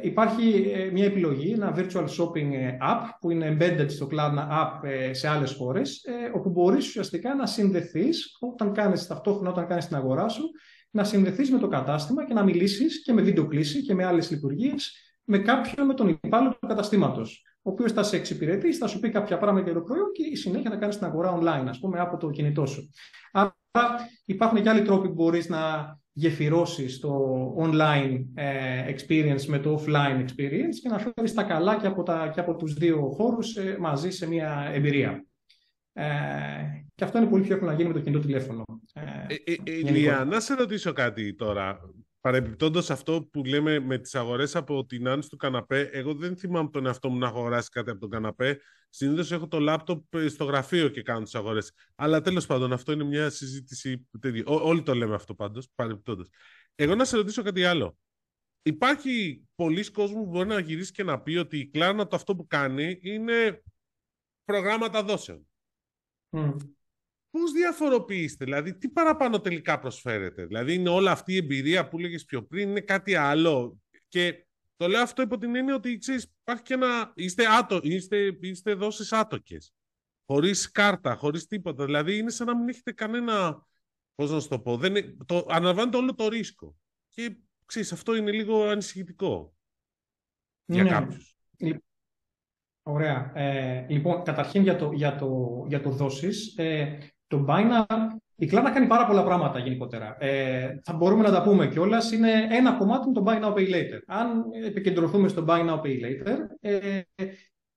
[0.03, 5.53] υπάρχει μια επιλογή, ένα virtual shopping app που είναι embedded στο cloud app σε άλλες
[5.53, 10.43] χώρες, όπου μπορείς ουσιαστικά να συνδεθείς όταν κάνεις ταυτόχρονα όταν κάνεις την αγορά σου,
[10.91, 14.31] να συνδεθείς με το κατάστημα και να μιλήσεις και με βίντεο κλίση και με άλλες
[14.31, 14.93] λειτουργίες
[15.25, 17.45] με κάποιον, με τον υπάλληλο του καταστήματος.
[17.63, 20.37] Ο οποίος θα σε εξυπηρετήσει, θα σου πει κάποια πράγματα για το προϊόν και η
[20.37, 22.91] συνέχεια θα κάνεις την αγορά online, ας πούμε, από το κινητό σου.
[23.33, 23.57] Άρα
[24.25, 25.59] υπάρχουν και άλλοι τρόποι που μπορείς να
[26.13, 27.19] γεφυρώσεις το
[27.59, 32.31] online ε, experience με το offline experience και να φέρεις τα καλά και από, τα,
[32.35, 35.25] και από τους δύο χώρους ε, μαζί σε μια εμπειρία.
[35.93, 36.07] Ε,
[36.95, 38.65] και αυτό είναι πολύ πιο εύκολο να γίνει με το κινητό τηλέφωνο.
[38.93, 41.81] Ε, ε, ε να σε ρωτήσω κάτι τώρα.
[42.21, 46.71] Παρεμπιπτόντως αυτό που λέμε με τις αγορές από την άνοιξη του καναπέ, εγώ δεν θυμάμαι
[46.71, 48.61] τον εαυτό μου να έχω αγοράσει κάτι από τον καναπέ.
[48.89, 51.73] Συνήθως έχω το λάπτοπ ε, στο γραφείο και κάνω τις αγορές.
[51.95, 54.43] Αλλά τέλος πάντων αυτό είναι μια συζήτηση τέτοια.
[54.47, 56.29] όλοι το λέμε αυτό πάντως, παρεμπιπτόντως.
[56.75, 57.97] Εγώ να σε ρωτήσω κάτι άλλο.
[58.63, 62.37] Υπάρχει πολλοί κόσμοι που μπορεί να γυρίσει και να πει ότι η Κλάνα το αυτό
[62.37, 63.63] που κάνει είναι
[64.45, 65.47] προγράμματα δόσεων.
[67.31, 72.25] Πώς διαφοροποιείστε, δηλαδή τι παραπάνω τελικά προσφέρετε; Δηλαδή είναι όλα αυτή η εμπειρία που λέγες
[72.25, 74.45] πιο πριν, είναι κάτι άλλο; Και
[74.81, 77.13] το λέω αυτό υπό την έννοια ότι ξέρεις, υπάρχει και ένα...
[77.15, 79.75] Είστε, άτο, είστε, είστε δόσεις άτοκες.
[80.27, 81.85] Χωρίς κάρτα, χωρίς τίποτα.
[81.85, 83.67] Δηλαδή είναι σαν να μην έχετε κανένα...
[84.15, 84.77] Πώς να σου το πω.
[84.77, 86.77] Δεν, το, αναλαμβάνετε όλο το ρίσκο.
[87.09, 89.55] Και ξέρεις, αυτό είναι λίγο ανησυχητικό.
[90.65, 90.91] Για ναι.
[90.91, 91.37] κάποιους.
[92.83, 93.33] Ωραία.
[93.35, 96.99] Ε, λοιπόν, καταρχήν για το, για το, για το δόσεις, ε,
[97.31, 100.17] το Binance, η Klarna κάνει πάρα πολλά πράγματα γενικότερα.
[100.19, 102.13] Ε, θα μπορούμε να τα πούμε κιόλας.
[102.13, 103.99] Είναι ένα κομμάτι το Buy Now Pay Later.
[104.07, 107.01] Αν επικεντρωθούμε στο Buy Now Pay Later, ε,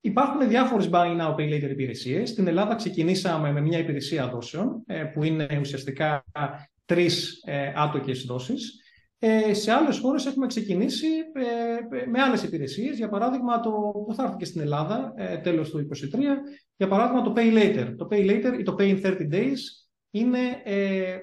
[0.01, 2.29] υπάρχουν διάφορες Buy Now Pay Later υπηρεσίες.
[2.29, 6.23] Στην Ελλάδα ξεκινήσαμε με μια υπηρεσία δόσεων, ε, που είναι ουσιαστικά
[6.85, 8.83] τρεις ε, άτοκες δόσεις.
[9.25, 12.97] Ε, σε άλλες χώρες έχουμε ξεκινήσει ε, με άλλες υπηρεσίες.
[12.97, 13.71] Για παράδειγμα, το
[14.07, 15.88] που θα έρθει και στην Ελλάδα ε, τέλος του 2023,
[16.75, 17.93] για παράδειγμα το Pay Later.
[17.97, 19.57] Το Pay Later ή το Pay in 30 Days
[20.09, 21.17] είναι ε,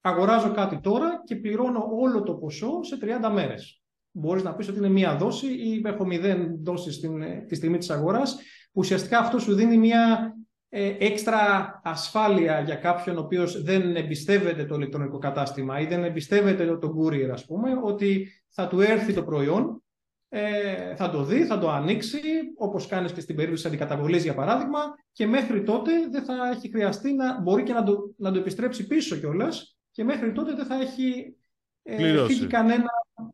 [0.00, 3.82] αγοράζω κάτι τώρα και πληρώνω όλο το ποσό σε 30 μέρες.
[4.10, 7.78] Μπορείς να πεις ότι είναι μία δόση ή έχω μηδέν δόσεις στην, ε, τη στιγμή
[7.78, 8.38] της αγοράς.
[8.72, 10.39] Ουσιαστικά αυτό σου δίνει μία ε,
[10.98, 16.94] έξτρα ασφάλεια για κάποιον ο οποίος δεν εμπιστεύεται το ηλεκτρονικό κατάστημα ή δεν εμπιστεύεται το
[16.98, 19.82] courier, ας πούμε, ότι θα του έρθει το προϊόν,
[20.28, 22.20] ε, θα το δει, θα το ανοίξει,
[22.56, 24.80] όπως κάνεις και στην περίπτωση της αντικαταβολής, για παράδειγμα,
[25.12, 28.86] και μέχρι τότε δεν θα έχει χρειαστεί να μπορεί και να το, να το επιστρέψει
[28.86, 31.36] πίσω κιόλας και μέχρι τότε δεν θα έχει
[31.82, 32.90] ε, φύγει κανένα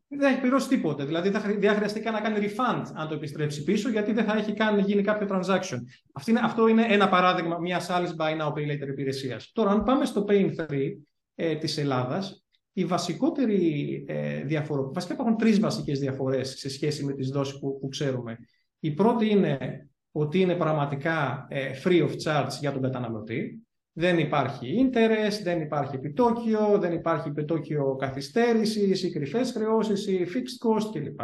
[0.09, 1.05] δεν έχει πληρώσει τίποτε.
[1.05, 4.37] Δηλαδή δεν θα χρειαστεί καν να κάνει refund αν το επιστρέψει πίσω, γιατί δεν θα
[4.37, 5.79] έχει καν γίνει κάποιο transaction.
[6.12, 9.51] Αυτή είναι, αυτό είναι ένα παράδειγμα μιας άλλης buy now pay later υπηρεσίας.
[9.53, 11.03] Τώρα, αν πάμε στο Pay 3
[11.35, 17.12] ε, της Ελλάδας, η βασικότερη ε, διαφορά, βασικά υπάρχουν τρεις βασικές διαφορές σε σχέση με
[17.12, 18.38] τις δόσεις που, που ξέρουμε.
[18.81, 23.66] Η πρώτη είναι ότι είναι πραγματικά ε, free of charge για τον καταναλωτή.
[23.99, 30.69] Δεν υπάρχει interest, δεν υπάρχει επιτόκιο, δεν υπάρχει επιτόκιο καθυστέρησης ή κρυφές χρεώσεις ή fixed
[30.69, 31.21] cost κλπ.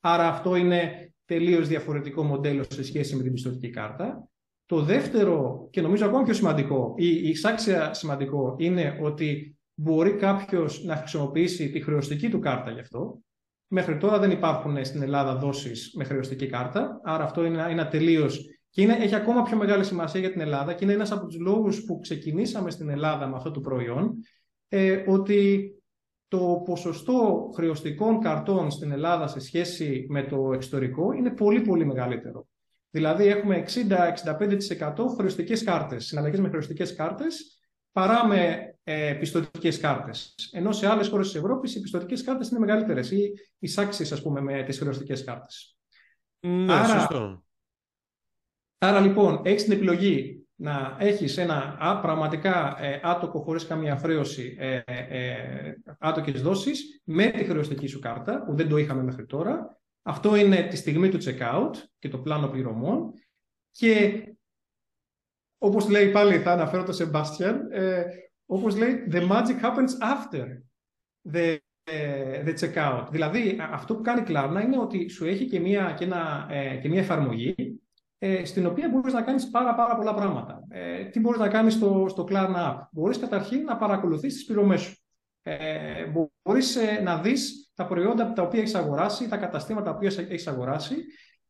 [0.00, 4.28] Άρα αυτό είναι τελείως διαφορετικό μοντέλο σε σχέση με την πιστοτική κάρτα.
[4.66, 10.84] Το δεύτερο και νομίζω ακόμα πιο σημαντικό ή η εισάξια σημαντικό είναι ότι μπορεί κάποιος
[10.84, 13.18] να χρησιμοποιήσει τη χρεωστική του κάρτα γι' αυτό.
[13.66, 18.46] Μέχρι τώρα δεν υπάρχουν στην Ελλάδα δόσεις με χρεωστική κάρτα, άρα αυτό είναι ένα τελείως
[18.72, 21.38] και είναι, έχει ακόμα πιο μεγάλη σημασία για την Ελλάδα και είναι ένας από τους
[21.38, 24.14] λόγους που ξεκινήσαμε στην Ελλάδα με αυτό το προϊόν,
[24.68, 25.70] ε, ότι
[26.28, 32.46] το ποσοστό χρεωστικών καρτών στην Ελλάδα σε σχέση με το εξωτερικό είναι πολύ πολύ μεγαλύτερο.
[32.90, 37.60] Δηλαδή έχουμε 60-65% χρεωστικές κάρτες, συναλλαγές με χρεωστικές κάρτες,
[37.92, 40.34] παρά με ε, πιστοτικές κάρτες.
[40.52, 44.40] Ενώ σε άλλες χώρες της Ευρώπης οι πιστοτικές κάρτες είναι μεγαλύτερες ή εισάξεις, ας πούμε,
[44.40, 45.76] με τις χρεωστικές κάρτες.
[46.40, 47.42] Ναι, Άρα, σωστό.
[48.84, 54.56] Άρα λοιπόν έχεις την επιλογή να έχεις ένα α, πραγματικά ε, άτοκο χωρίς καμία χρέωση
[54.58, 59.80] ε, ε, άτοκες δόσεις με τη χρεωστική σου κάρτα που δεν το είχαμε μέχρι τώρα.
[60.02, 63.12] Αυτό είναι τη στιγμή του checkout και το πλάνο πληρωμών
[63.70, 64.22] και
[65.58, 68.04] όπως λέει πάλι θα αναφέρω το Sebastian ε,
[68.46, 70.46] όπως λέει the magic happens after
[71.32, 73.06] the, ε, the checkout.
[73.10, 76.88] Δηλαδή αυτό που κάνει Klarna είναι ότι σου έχει και μια, και ένα, ε, και
[76.88, 77.81] μια εφαρμογή
[78.24, 80.60] ε, στην οποία μπορείς να κάνεις πάρα, πάρα πολλά πράγματα.
[80.68, 82.76] Ε, τι μπορείς να κάνεις στο, στο Klarna App.
[82.92, 84.96] Μπορείς καταρχήν να παρακολουθείς τις πληρωμές σου.
[85.42, 85.56] Ε,
[86.42, 90.46] μπορείς ε, να δεις τα προϊόντα τα οποία έχεις αγοράσει, τα καταστήματα τα οποία έχεις
[90.46, 90.96] αγοράσει,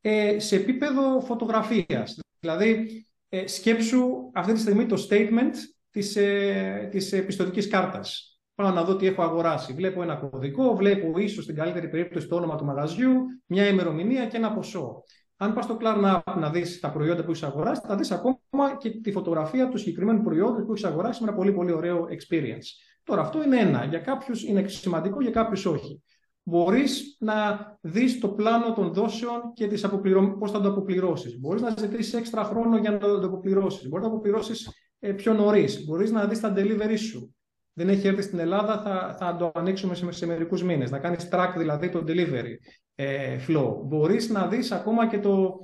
[0.01, 2.19] ε, σε επίπεδο φωτογραφίας.
[2.41, 2.87] Δηλαδή,
[3.29, 5.55] ε, σκέψου αυτή τη στιγμή το statement
[5.91, 8.39] της, ε, της πιστοτικής κάρτας.
[8.55, 9.73] Πάω να δω τι έχω αγοράσει.
[9.73, 13.15] Βλέπω ένα κωδικό, βλέπω ίσως στην καλύτερη περίπτωση το όνομα του μαγαζιού,
[13.47, 15.03] μια ημερομηνία και ένα ποσό.
[15.43, 18.91] Αν πας στο Klarna να δεις τα προϊόντα που έχεις αγοράσει, θα δεις ακόμα και
[18.91, 22.67] τη φωτογραφία του συγκεκριμένου προϊόντος που έχεις αγοράσει με ένα πολύ, πολύ ωραίο experience.
[23.05, 23.85] Τώρα, αυτό είναι ένα.
[23.85, 26.03] Για κάποιους είναι σημαντικό, για κάποιους όχι.
[26.43, 27.35] Μπορείς να
[27.81, 30.37] δεις το πλάνο των δόσεων και αποπληρω...
[30.39, 31.41] πώς θα το αποπληρώσεις.
[31.41, 33.89] Μπορείς να ζητήσεις έξτρα χρόνο για να το αποπληρώσεις.
[33.89, 35.85] Μπορείς να το αποπληρώσεις ε, πιο νωρίς.
[35.85, 37.35] Μπορείς να δεις τα delivery σου.
[37.73, 40.91] Δεν έχει έρθει στην Ελλάδα, θα, θα το ανοίξουμε σε, σε μερικούς μήνες.
[40.91, 42.55] Να κάνεις track δηλαδή το delivery
[42.95, 43.77] ε, flow.
[43.85, 45.59] Μπορείς να δεις ακόμα και το,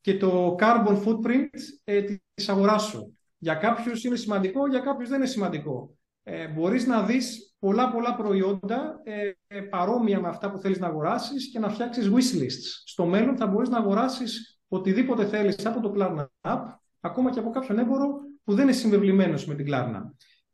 [0.00, 1.48] και το carbon footprint
[1.84, 2.02] ε,
[2.34, 3.18] της αγοράς σου.
[3.38, 5.96] Για κάποιους είναι σημαντικό, για κάποιους δεν είναι σημαντικό.
[6.22, 10.86] Ε, μπορείς να δεις πολλά πολλά προϊόντα ε, ε, παρόμοια με αυτά που θέλεις να
[10.86, 12.82] αγοράσεις και να φτιάξεις wishlists.
[12.84, 16.62] Στο μέλλον θα μπορείς να αγοράσεις οτιδήποτε θέλεις από το Klarna App,
[17.00, 20.00] ακόμα και από κάποιον έμπορο που δεν είναι συμβεβλημένος με την Klarna.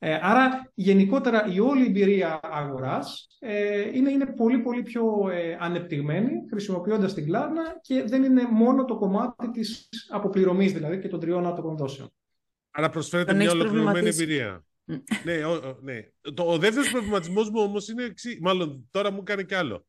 [0.02, 6.30] Ε, άρα γενικότερα η όλη εμπειρία αγοράς ε, είναι, είναι πολύ πολύ πιο ε, ανεπτυγμένη
[6.50, 11.46] χρησιμοποιώντας την κλάρνα και δεν είναι μόνο το κομμάτι της αποπληρωμής δηλαδή και των τριών
[11.46, 12.12] άτομων δόσεων.
[12.70, 14.22] Άρα προσφέρεται Τον μια έχεις ολοκληρωμένη προβληματίσει.
[14.22, 14.64] εμπειρία.
[15.24, 16.00] ναι, ο, ο- ναι.
[16.34, 18.38] Το, ο δεύτερος προβληματισμός μου όμως είναι εξή.
[18.40, 19.86] Μάλλον τώρα μου κάνει κι άλλο.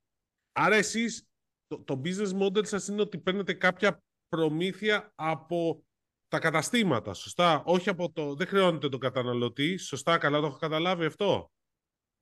[0.52, 1.28] Άρα εσείς
[1.68, 5.84] το, το business model σας είναι ότι παίρνετε κάποια προμήθεια από
[6.32, 7.62] τα καταστήματα, σωστά.
[7.66, 8.36] Όχι από το.
[8.36, 9.78] Δεν χρεώνετε τον καταναλωτή.
[9.78, 11.52] Σωστά, καλά το έχω καταλάβει αυτό;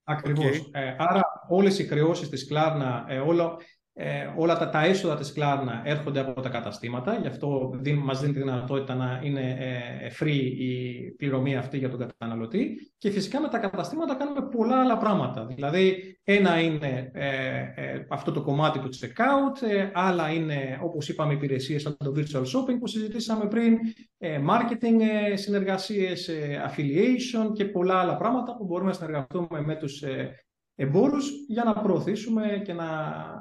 [0.04, 0.60] Ακριβώς.
[0.60, 0.68] Οκ.
[0.72, 3.58] Ε, άρα όλες οι χρεώσεις της Klarna, ε, όλα,
[3.94, 8.20] ε, όλα τα, τα έσοδα της Klarna έρχονται από τα καταστήματα, γι' αυτό δίν, μας
[8.22, 13.42] δίνει τη δυνατότητα να είναι ε, free η πληρωμή αυτή για τον καταναλωτή και φυσικά
[13.42, 15.46] με τα καταστήματα κάνουμε πολλά άλλα πράγματα.
[15.46, 17.28] Δηλαδή ένα είναι ε,
[17.76, 22.42] ε, αυτό το κομμάτι του checkout, ε, άλλα είναι όπως είπαμε υπηρεσίες σαν το virtual
[22.42, 23.78] shopping που συζητήσαμε πριν,
[24.18, 29.76] ε, marketing ε, συνεργασίες, ε, affiliation και πολλά άλλα πράγματα που μπορούμε να συνεργαστούμε με
[29.76, 30.44] τους ε,
[30.82, 32.88] εμπόρους για να προωθήσουμε και να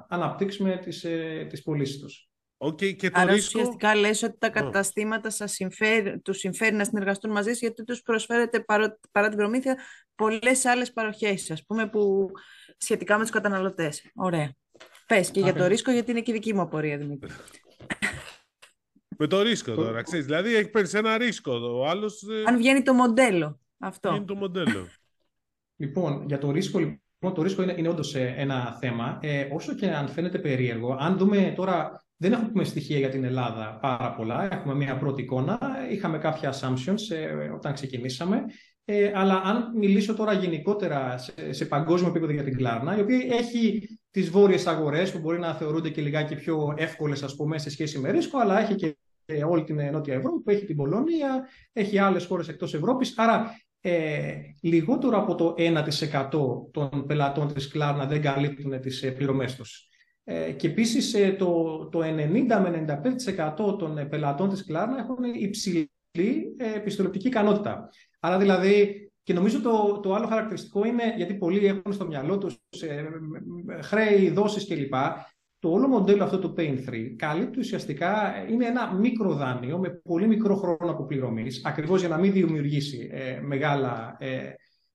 [0.08, 2.28] αναπτύξουμε τις, ε, τις πωλήσεις τους.
[2.56, 3.58] Οκ, και το Άρα ρίσκο.
[3.60, 8.02] ουσιαστικά λες ότι τα καταστήματα σας συμφέρει, τους συμφέρει να συνεργαστούν μαζί σας γιατί τους
[8.02, 9.78] προσφέρετε παρό- παρά την προμήθεια
[10.14, 12.30] πολλές άλλες παροχές, ας πούμε, που
[12.78, 14.10] σχετικά με τους καταναλωτές.
[14.14, 14.52] Ωραία.
[15.06, 15.68] Πες και για το Ακριβώς.
[15.68, 17.30] ρίσκο γιατί είναι και η δική μου απορία, Δημήτρη.
[19.18, 20.24] Με το ρίσκο τώρα, ξέρεις.
[20.26, 21.52] Δηλαδή έχει παίρνει ένα ρίσκο.
[21.52, 24.14] Ο άλλος Αν βγαίνει το μοντέλο αυτό.
[24.14, 24.88] είναι το μοντέλο.
[25.76, 29.18] Λοιπόν, για το ρίσκο, λοιπόν, το ρίσκο είναι, είναι όντως ένα θέμα.
[29.22, 33.78] Ε, όσο και αν φαίνεται περίεργο, αν δούμε τώρα, δεν έχουμε στοιχεία για την Ελλάδα
[33.80, 34.48] πάρα πολλά.
[34.52, 35.58] Έχουμε μια πρώτη εικόνα.
[35.90, 38.44] Είχαμε κάποια assumptions ε, όταν ξεκινήσαμε.
[38.84, 43.16] Ε, αλλά αν μιλήσω τώρα γενικότερα σε, σε παγκόσμιο επίπεδο για την Κλάρνα, η οποία
[43.30, 47.70] έχει τις βόρειες αγορές που μπορεί να θεωρούνται και λιγάκι πιο εύκολες ας πούμε σε
[47.70, 51.48] σχέση με ρίσκο, αλλά έχει και ε, όλη την Νότια Ευρώπη, που έχει την Πολωνία,
[51.72, 53.18] έχει άλλες χώρες εκτός Ευρώπης.
[53.18, 56.30] Άρα ε, λιγότερο από το 1%
[56.70, 59.88] των πελατών της Κλάρνα δεν καλύπτουν τις ε, πληρωμές τους.
[60.24, 62.06] Ε, και επίσης ε, το, το 90
[62.46, 62.84] με
[63.66, 65.90] 95% των ε, πελατών της Κλάρνα έχουν υψηλή
[66.56, 67.88] ε, επιστολεπτική ικανότητα.
[68.20, 72.56] Άρα δηλαδή, και νομίζω το, το άλλο χαρακτηριστικό είναι, γιατί πολλοί έχουν στο μυαλό τους
[72.80, 73.08] ε,
[73.82, 74.94] χρέη, δόσεις κλπ.
[75.58, 80.26] Το όλο μοντέλο αυτό του Pain 3 καλύπτει ουσιαστικά, είναι ένα μικρό δάνειο με πολύ
[80.26, 84.52] μικρό χρόνο αποπληρωμής, ακριβώς για να μην δημιουργήσει ε, μεγάλα, ε,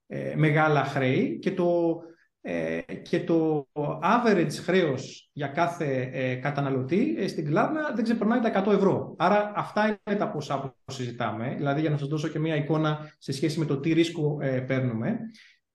[0.08, 2.00] ε, μεγάλα χρέη και το,
[2.46, 3.68] ε, και το
[4.04, 9.16] average χρέος για κάθε ε, καταναλωτή ε, στην Κλάρνα δεν ξεπερνάει τα 100 ευρώ.
[9.18, 13.14] Άρα αυτά είναι τα ποσά που συζητάμε, δηλαδή για να σας δώσω και μια εικόνα
[13.18, 15.20] σε σχέση με το τι ρίσκο ε, παίρνουμε.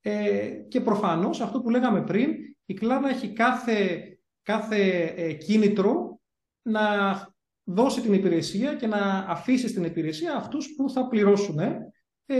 [0.01, 2.31] Ε, και προφανώς αυτό που λέγαμε πριν,
[2.65, 4.03] η Κλάρνα έχει κάθε,
[4.49, 6.21] κάθε ε, κίνητρο
[6.63, 6.83] να
[7.65, 12.37] δώσει την υπηρεσία και να αφήσει στην υπηρεσία αυτούς που θα πληρώσουν ε,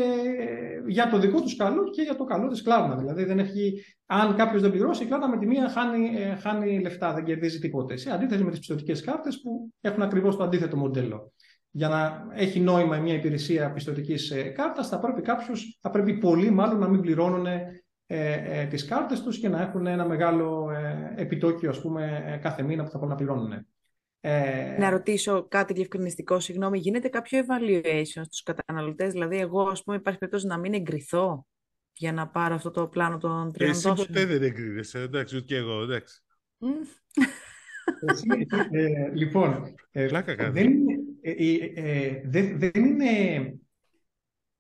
[0.87, 2.97] για το δικό τους καλό και για το καλό της Κλάρνα.
[2.97, 6.81] Δηλαδή, δεν έχει, αν κάποιος δεν πληρώσει, η Κλάρνα με τη μία χάνει, ε, χάνει
[6.81, 7.97] λεφτά, δεν κερδίζει τίποτε.
[7.97, 11.33] Σε αντίθεση με τις πιστοτικές κάρτες που έχουν ακριβώς το αντίθετο μοντέλο.
[11.71, 16.51] Για να έχει νόημα μια πιστοτικής πιστοτικής ε, κάρτας, θα πρέπει κάποιος, θα πρέπει πολλοί
[16.51, 17.47] μάλλον να μην πληρώνουν
[18.11, 22.37] ε, ε, τις κάρτες τους και να έχουν ένα μεγάλο ε, επιτόκιο, ας πούμε, ε,
[22.37, 23.67] κάθε μήνα που θα πρέπει να πληρώνουν.
[24.21, 24.77] Ε...
[24.79, 30.19] Να ρωτήσω κάτι διευκρινιστικό, συγγνώμη, γίνεται κάποιο evaluation στους καταναλωτές, δηλαδή εγώ ας πούμε υπάρχει
[30.19, 31.47] περίπτωση να μην εγκριθώ
[31.93, 34.07] για να πάρω αυτό το πλάνο των τριών Εσύ δόσεων.
[34.07, 36.23] ποτέ δεν εγκρίνεσαι, εντάξει, ούτε και εγώ, εντάξει.
[38.01, 43.55] Εσύ, ε, λοιπόν, ε, Πλάκα δεν, είναι, ε, δεν, δεν είναι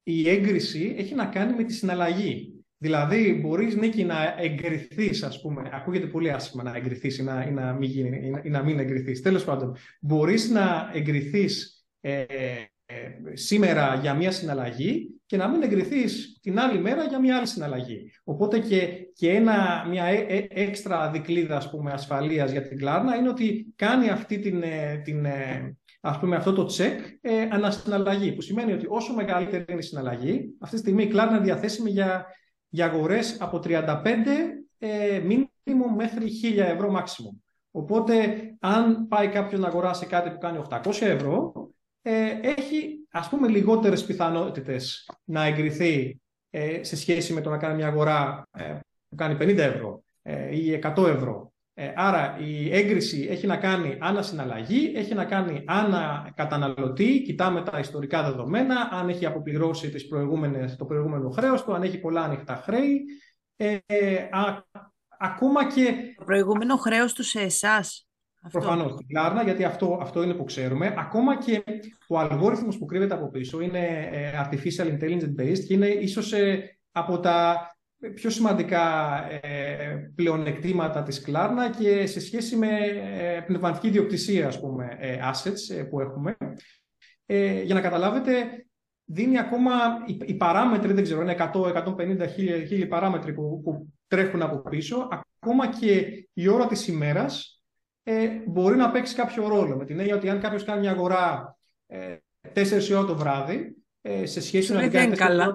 [0.03, 2.58] η έγκριση έχει να κάνει με τη συναλλαγή.
[2.81, 7.51] Δηλαδή, μπορείς Νίκη να εγκριθείς, ας πούμε, ακούγεται πολύ άσχημα να εγκριθείς ή να, ή
[7.51, 9.23] να, μην, γίνει, ή να, ή να μην εγκριθείς.
[9.23, 12.25] Τέλος πάντων, μπορείς να εγκριθείς ε,
[12.87, 12.95] ε,
[13.33, 18.13] σήμερα για μια συναλλαγή και να μην εγκριθείς την άλλη μέρα για μια άλλη συναλλαγή.
[18.25, 23.29] Οπότε και, και ένα, μια ε, έξτρα δικλίδα ας πούμε, ασφαλείας για την Κλάρνα είναι
[23.29, 24.65] ότι κάνει αυτή την,
[25.05, 25.27] την,
[26.01, 30.57] ας πούμε, αυτό το check ε, ανασυναλλαγή, που σημαίνει ότι όσο μεγαλύτερη είναι η συναλλαγή,
[30.61, 32.27] αυτή τη στιγμή η Κλάρνα είναι διαθέσιμη για
[32.69, 34.05] για αγορές από 35
[34.79, 37.37] ε, minimum μέχρι 1000 ευρώ maximum.
[37.71, 38.15] Οπότε,
[38.61, 41.53] αν πάει κάποιος να αγοράσει κάτι που κάνει 800 ευρώ,
[42.03, 47.75] ε, έχει ας πούμε λιγότερες πιθανότητες να εγκριθεί ε, σε σχέση με το να κάνει
[47.75, 48.79] μια αγορά ε,
[49.09, 50.03] που κάνει 50 ευρώ
[50.51, 51.53] ή 100 ευρώ.
[51.95, 57.79] Άρα η έγκριση έχει να κάνει άνα συναλλαγή, έχει να κάνει άνα καταναλωτή, κοιτάμε τα
[57.79, 62.55] ιστορικά δεδομένα, αν έχει αποπληρώσει τις προηγούμενες, το προηγούμενο χρέος του, αν έχει πολλά ανοιχτά
[62.55, 63.05] χρέη.
[63.57, 63.77] Ε,
[64.31, 64.63] α,
[65.19, 65.95] ακόμα και...
[66.17, 68.09] Το προηγούμενο χρέος του σε εσάς.
[68.51, 70.95] Προφανώς, στην Κλάρνα, γιατί αυτό, αυτό είναι που ξέρουμε.
[70.99, 71.65] Ακόμα και
[72.09, 74.11] ο αλγόριθμος που κρύβεται από πίσω είναι
[74.45, 76.33] artificial intelligence based και είναι ίσως
[76.93, 77.71] από τα
[78.15, 82.69] πιο σημαντικά ε, πλεονεκτήματα της Κλάρνα και σε σχέση με
[83.19, 86.37] ε, πνευματική ιδιοκτησία, ας πούμε, ε, assets που έχουμε.
[87.65, 88.33] για να καταλάβετε,
[89.05, 89.71] δίνει ακόμα,
[90.07, 92.27] οι, οι παράμετροι, δεν ξέρω, είναι 100, 150,
[92.67, 95.09] χίλιοι παράμετροι που, που τρέχουν από πίσω,
[95.41, 97.63] ακόμα και η ώρα της ημέρας
[98.03, 99.77] ε, μπορεί να παίξει κάποιο ρόλο.
[99.77, 101.57] Με την έννοια ότι αν κάποιος κάνει μια αγορά
[101.87, 102.17] ε,
[102.55, 105.55] 4 ώρα το βράδυ, ε, σε σχέση με την κάνει καλά.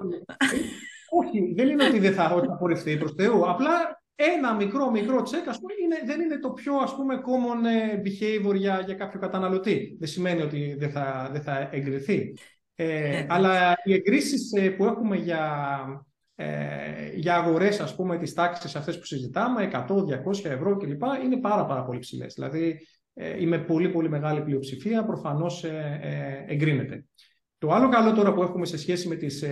[1.18, 3.50] Όχι, δεν είναι ότι δεν θα απορριφθεί προς Θεού.
[3.50, 7.64] Απλά ένα μικρό μικρό τσεκ ας πούμε, είναι, δεν είναι το πιο ας πούμε, common
[7.66, 9.96] ε, behavior για, για κάποιο καταναλωτή.
[9.98, 12.34] Δεν σημαίνει ότι δεν θα, δεν θα εγκριθεί.
[12.74, 15.66] Ε, ε αλλά οι εγκρίσεις που έχουμε για,
[16.36, 21.36] ε, για αγορές ας πούμε τις τάξεις αυτές που συζητάμε 100, 200 ευρώ κλπ είναι
[21.36, 27.06] πάρα πάρα πολύ ψηλές δηλαδή ε, η με πολύ πολύ μεγάλη πλειοψηφία προφανώς ε, εγκρίνεται
[27.58, 29.44] το άλλο καλό τώρα που έχουμε σε σχέση με, τις,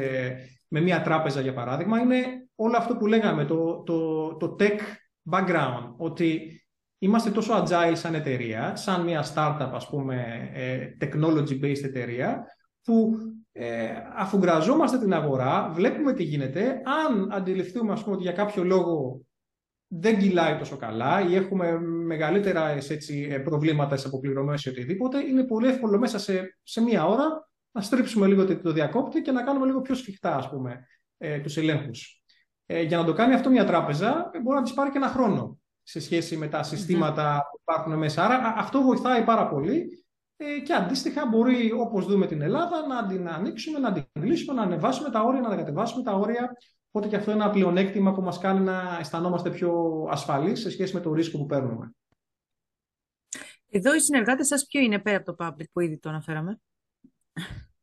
[0.72, 4.78] με μια τράπεζα για παράδειγμα είναι όλο αυτό που λέγαμε το, το, το tech
[5.30, 6.60] background ότι
[6.98, 10.50] είμαστε τόσο agile σαν εταιρεία σαν μια startup ας πούμε
[11.00, 12.44] technology based εταιρεία
[12.82, 13.16] που
[13.52, 18.64] ε, αφού γραζόμαστε την αγορά, βλέπουμε τι γίνεται, αν αντιληφθούμε ας πούμε, ότι για κάποιο
[18.64, 19.20] λόγο
[19.86, 25.44] δεν κυλάει τόσο καλά ή έχουμε μεγαλύτερα έτσι, ε, προβλήματα σε αποπληρωμές ή οτιδήποτε, είναι
[25.44, 29.66] πολύ εύκολο μέσα σε, σε μία ώρα να στρίψουμε λίγο το διακόπτη και να κάνουμε
[29.66, 30.86] λίγο πιο σφιχτά ας πούμε,
[31.18, 32.22] ε, τους ελέγχους.
[32.66, 35.08] Ε, για να το κάνει αυτό μια τράπεζα ε, μπορεί να της πάρει και ένα
[35.08, 38.24] χρόνο σε σχέση με τα συστηματα που υπάρχουν μέσα.
[38.24, 40.04] Άρα αυτό βοηθάει πάρα πολύ
[40.36, 44.62] ε, και αντίστοιχα μπορεί, όπως δούμε την Ελλάδα, να την ανοίξουμε, να την κλείσουμε, να
[44.62, 46.56] ανεβάσουμε τα όρια, να κατεβάσουμε τα όρια.
[46.90, 50.94] Οπότε και αυτό είναι ένα πλεονέκτημα που μας κάνει να αισθανόμαστε πιο ασφαλείς σε σχέση
[50.94, 51.94] με το ρίσκο που παίρνουμε.
[53.70, 56.60] Εδώ οι συνεργάτες σας ποιο είναι πέρα από το public που ήδη το αναφέραμε;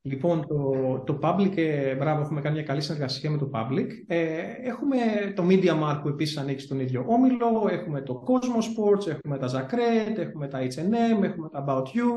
[0.02, 3.88] Λοιπόν, το, το public, ε, μπράβο, έχουμε κάνει μια καλή συνεργασία με το public.
[4.08, 4.98] Ε, έχουμε
[5.36, 9.48] το Media Mark που επίσης ανοίξει τον ίδιο όμιλο, έχουμε το Cosmos Sports, έχουμε τα
[9.48, 12.10] Zacred, έχουμε τα H&M, έχουμε τα About You.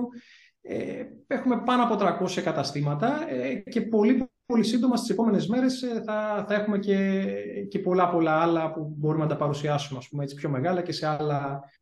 [0.64, 6.02] Ε, έχουμε πάνω από 300 καταστήματα ε, και πολύ, πολύ σύντομα στις επόμενες μέρες ε,
[6.06, 7.24] θα, θα έχουμε και,
[7.68, 10.92] και πολλά πολλά άλλα που μπορούμε να τα παρουσιάσουμε ας πούμε, έτσι, πιο μεγάλα και
[10.92, 11.60] σε άλλα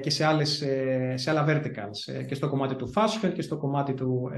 [0.00, 3.56] και σε, άλλες, ε, σε άλλα verticals ε, και στο κομμάτι του fashion και στο
[3.56, 4.30] κομμάτι του,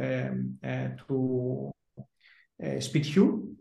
[1.06, 1.74] του
[2.78, 3.58] σπιτιού.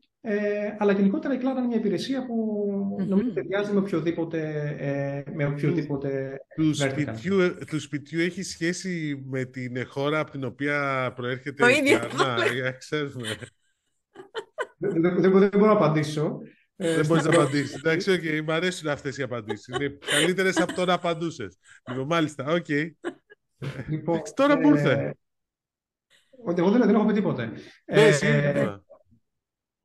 [0.78, 2.66] αλλά γενικότερα η Cloud είναι μια υπηρεσία που
[3.08, 4.76] νομίζω ταιριάζει με οποιοδήποτε,
[5.34, 11.64] με οποιοδήποτε του, σπιτιού, του σπιτιού έχει σχέση με την χώρα από την οποία προέρχεται
[11.64, 12.00] το η ίδιο.
[14.78, 16.40] δεν, δεν, δεν μπορώ να απαντήσω.
[16.76, 17.76] Ε, δεν μπορείς να απαντήσεις.
[17.76, 19.68] Εντάξει, OK, okay, μου αρέσουν αυτές οι απαντήσεις.
[19.68, 21.58] Είναι καλύτερες από το να απαντούσες.
[21.88, 22.66] Λοιπόν, μάλιστα, OK.
[22.70, 22.92] Okay.
[23.90, 24.92] Λοιπόν, τώρα που ήρθε.
[24.92, 27.52] Ε, εγώ δεν, δεν έχω πει τίποτε.
[27.86, 28.76] Ναι, ε,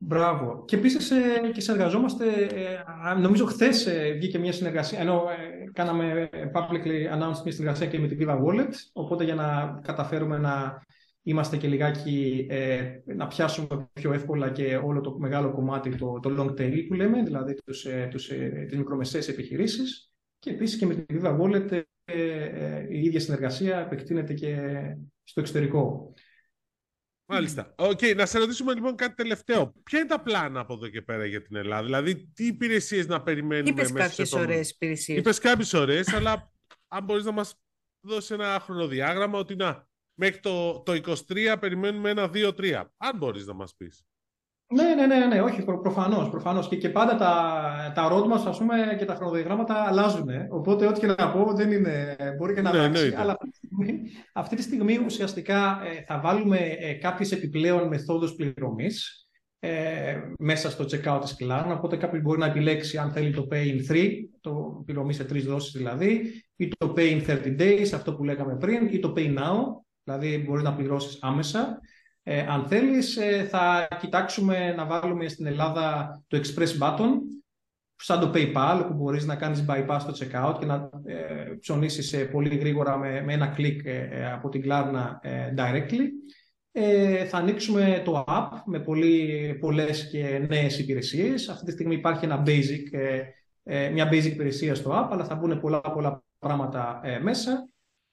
[0.01, 0.65] Μπράβο.
[0.65, 2.33] Και επίσης ε, και συνεργαζόμαστε.
[2.43, 4.99] Ε, νομίζω χθες ε, βγήκε μια συνεργασία.
[4.99, 8.73] Ενώ ε, κάναμε publicly announced μια συνεργασία και με την Viva Wallet.
[8.93, 10.83] Οπότε για να καταφέρουμε να
[11.29, 16.35] είμαστε και λιγάκι ε, να πιάσουμε πιο εύκολα και όλο το μεγάλο κομμάτι, το, το
[16.39, 20.13] long tail που λέμε, δηλαδή τους, ε, τους, ε, τις μικρομεσαίες επιχειρήσεις.
[20.39, 24.57] Και επίσης και με την Viva Wallet ε, ε, η ίδια συνεργασία επεκτείνεται και
[25.23, 26.15] στο εξωτερικό.
[27.31, 27.75] Μάλιστα.
[27.79, 29.75] Okay, να σε ρωτήσουμε λοιπόν κάτι τελευταίο.
[29.83, 33.23] Ποια είναι τα πλάνα από εδώ και πέρα για την Ελλάδα, δηλαδή τι υπηρεσίες να
[33.23, 35.19] περιμένουμε Είπες μέσα κάποιες σε ωραίες υπηρεσίες.
[35.19, 36.53] Είπες κάποιες ωραίες, αλλά
[36.89, 37.61] αν μπορείς να μας
[38.01, 39.88] δώσεις ένα χρονοδιάγραμμα ότι να,
[40.19, 42.85] μέχρι το, το 23 περιμένουμε ένα 2-3.
[42.97, 44.03] Αν μπορείς να μας πεις.
[44.75, 46.69] Ναι, ναι, ναι, ναι, όχι, προ, προφανώς, προφανώς.
[46.69, 50.29] Και, και πάντα τα, τα roadmaps, ας πούμε, και τα χρονοδιαγράμματα αλλάζουν.
[50.51, 53.15] Οπότε, ό,τι και να πω, δεν είναι, μπορεί και να ναι, αλλάξει.
[53.17, 58.35] Αλλά αυτή τη, στιγμή, αυτή τη στιγμή ουσιαστικά ε, θα βάλουμε ε, κάποιες επιπλέον μεθόδους
[58.35, 59.29] πληρωμής
[59.59, 61.75] ε, μέσα στο checkout της Klarna.
[61.77, 64.09] Οπότε κάποιος μπορεί να επιλέξει αν θέλει το Pay in 3,
[64.41, 66.23] το πληρωμή σε τρεις δόσεις δηλαδή,
[66.57, 69.55] ή το Pay in 30 days, αυτό που λέγαμε πριν, ή το Pay now,
[70.09, 71.81] δηλαδή μπορεί να πληρώσεις άμεσα.
[72.23, 77.11] Ε, αν θέλεις, ε, θα κοιτάξουμε να βάλουμε στην Ελλάδα το Express Button,
[77.97, 81.15] σαν το PayPal, που μπορείς να κάνεις bypass στο checkout και να ε,
[81.61, 85.07] ψωνίσεις ε, πολύ γρήγορα με, με ένα κλικ ε, από την Klarna
[85.57, 86.07] directly.
[87.29, 91.49] θα ανοίξουμε το app με πολύ, πολλές και νέες υπηρεσίες.
[91.49, 92.83] Αυτή τη στιγμή υπάρχει ένα basic,
[93.93, 97.69] μια basic υπηρεσία στο app, αλλά θα μπουν πολλά, πολλά πράγματα μέσα.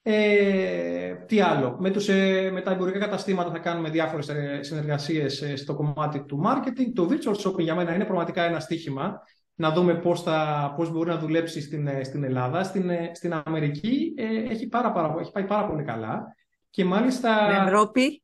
[0.08, 5.42] Ε, τι άλλο, με, τους, ε, με τα εμπορικά καταστήματα θα κάνουμε διάφορες ε, συνεργασίες
[5.42, 6.92] ε, στο κομμάτι του marketing.
[6.94, 9.22] Το virtual shopping για μένα είναι πραγματικά ένα στίχημα
[9.56, 12.64] να δούμε πώς, θα, πώς μπορεί να δουλέψει στην, στην Ελλάδα.
[12.64, 14.14] Στην, στην Αμερική
[14.50, 16.36] έχει, πάρα, πάρα, έχει πάει πάρα πολύ καλά.
[16.70, 17.50] Και μάλιστα...
[17.52, 18.24] Στην Ευρώπη.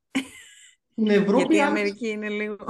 [0.92, 2.66] Στην Ευρώπη Γιατί η Αμερική είναι λίγο...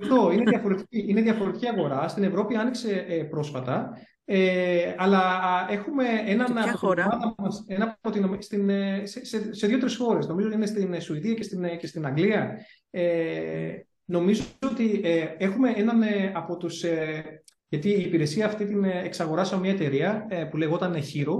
[0.00, 2.08] Αυτό είναι διαφορετική, είναι διαφορετική αγορά.
[2.08, 3.90] Στην Ευρώπη άνοιξε πρόσφατα
[4.24, 5.22] Ε, αλλά
[5.70, 10.26] έχουμε έναν από, χώρα; Μας, ένα από την, στην, ε, σε, σε, σε δύο-τρεις χώρες.
[10.26, 12.58] Νομίζω είναι στην Σουηδία και στην, και στην Αγγλία.
[12.90, 16.82] Ε, νομίζω ότι ε, έχουμε έναν ε, από τους...
[16.82, 21.36] Ε, γιατί η υπηρεσία αυτή την εξαγοράσαμε μια εταιρεία που λεγόταν Hero.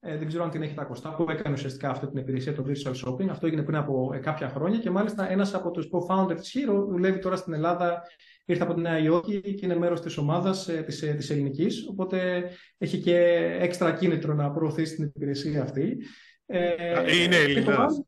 [0.00, 3.28] δεν ξέρω αν την έχετε ακουστά, που έκανε ουσιαστικά αυτή την υπηρεσία, το digital shopping.
[3.28, 7.18] Αυτό έγινε πριν από κάποια χρόνια και μάλιστα ένας από τους co-founders της Hero δουλεύει
[7.18, 8.02] τώρα στην Ελλάδα
[8.48, 11.86] ήρθε από τη Νέα Υόρκη και είναι μέρος της ομάδας ε, της, ε, της ελληνικής,
[11.88, 13.16] οπότε έχει και
[13.60, 15.98] έξτρα κίνητρο να προωθήσει την υπηρεσία αυτή.
[16.46, 18.02] Ε, είναι Έλληνας.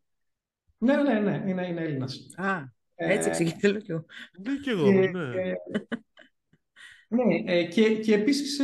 [0.79, 2.27] Ναι, ναι, ναι, είναι, είναι Έλληνας.
[2.37, 2.59] Α,
[2.95, 4.05] έτσι εξηγείται λίγο.
[4.43, 5.11] Ναι, και εγώ, ναι.
[7.09, 8.61] Ναι, και, και επίσης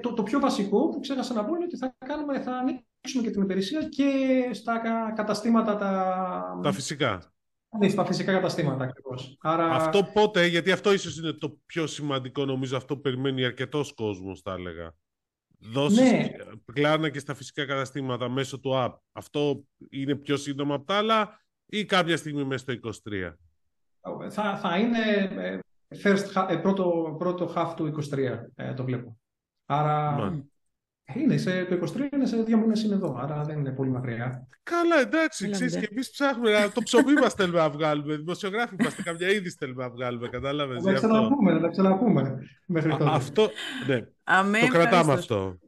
[0.00, 3.30] το, το πιο βασικό που ξέχασα να πω είναι ότι θα, κάνουμε, θα ανοίξουμε και
[3.30, 4.10] την υπηρεσία και
[4.52, 4.80] στα
[5.14, 6.60] καταστήματα τα...
[6.62, 7.31] Τα φυσικά.
[7.78, 9.36] Ναι, στα φυσικά καταστήματα ακριβώς.
[9.40, 9.70] Άρα...
[9.70, 14.40] Αυτό πότε, γιατί αυτό ίσως είναι το πιο σημαντικό, νομίζω, αυτό που περιμένει αρκετός κόσμος,
[14.40, 14.94] θα έλεγα.
[15.58, 16.30] Δώσεις ναι.
[16.72, 18.92] κλάνα και στα φυσικά καταστήματα μέσω του app.
[19.12, 23.32] Αυτό είναι πιο σύντομα από τα άλλα ή κάποια στιγμή μέσα στο 23.
[24.30, 24.98] Θα, θα είναι
[25.36, 25.58] ε,
[26.02, 28.18] first, ε, πρώτο, πρώτο half του 23,
[28.54, 29.16] ε, το βλέπω.
[29.66, 30.16] Άρα
[31.16, 34.48] είναι σε, το 23 είναι σε δύο μήνες είναι εδώ, άρα δεν είναι πολύ μακριά.
[34.62, 36.70] Καλά, εντάξει, ξέρεις και εμείς ψάχνουμε.
[36.74, 38.16] Το ψωμί μας θέλουμε να βγάλουμε.
[38.16, 40.28] Δημοσιογράφοι είμαστε, κάποια είδη θέλουμε να βγάλουμε.
[40.28, 40.82] Κατάλαβες.
[40.82, 42.38] Θα τα ξαναπούμε, θα τα ξαναπούμε.
[42.66, 43.04] Μέχρι τότε.
[43.08, 43.50] Αυτό,
[43.86, 44.00] ναι.
[44.60, 45.58] το κρατάμε αυτό.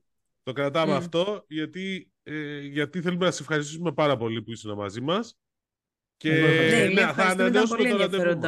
[0.43, 0.97] Το κρατάμε mm.
[0.97, 5.37] αυτό γιατί, ε, γιατί θέλουμε να σε ευχαριστήσουμε πάρα πολύ που ήσουν μαζί μας.
[6.17, 8.41] Και ναι, ναι, θα ανανεώσουμε το ραντεβού.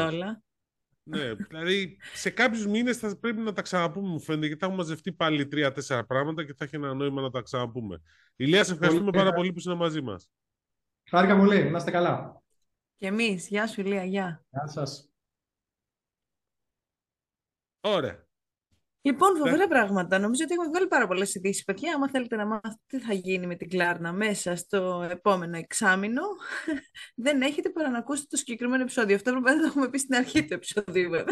[1.09, 4.79] Ναι, δηλαδή σε κάποιους μήνες θα πρέπει να τα ξαναπούμε, μου φαίνεται, γιατί θα έχουν
[4.79, 8.03] μαζευτεί πάλι τρία-τέσσερα πράγματα και θα έχει ένα νόημα να τα ξαναπούμε.
[8.37, 10.31] Ηλίας, σε ευχαριστούμε πάρα πολύ που είσαι μαζί μας.
[11.11, 12.43] Χάρηκα πολύ, να είστε καλά.
[12.97, 13.49] Και εμείς.
[13.49, 14.45] Γεια σου, Ηλία, γεια.
[14.51, 15.11] Γεια σας.
[17.81, 18.26] Ωραία.
[19.07, 19.39] Λοιπόν, ναι.
[19.39, 20.19] φοβερά πράγματα.
[20.19, 21.95] Νομίζω ότι έχουμε βγάλει πάρα πολλές ειδήσεις, παιδιά.
[21.95, 26.23] Αν θέλετε να μάθετε τι θα γίνει με την Klarna μέσα στο επόμενο εξάμηνο,
[27.25, 29.17] δεν έχετε παρά να ακούσετε το συγκεκριμένο επεισόδιο.
[29.17, 31.25] Αυτό πρέπει να το έχουμε πει στην αρχή του επεισοδίου, βέβαια.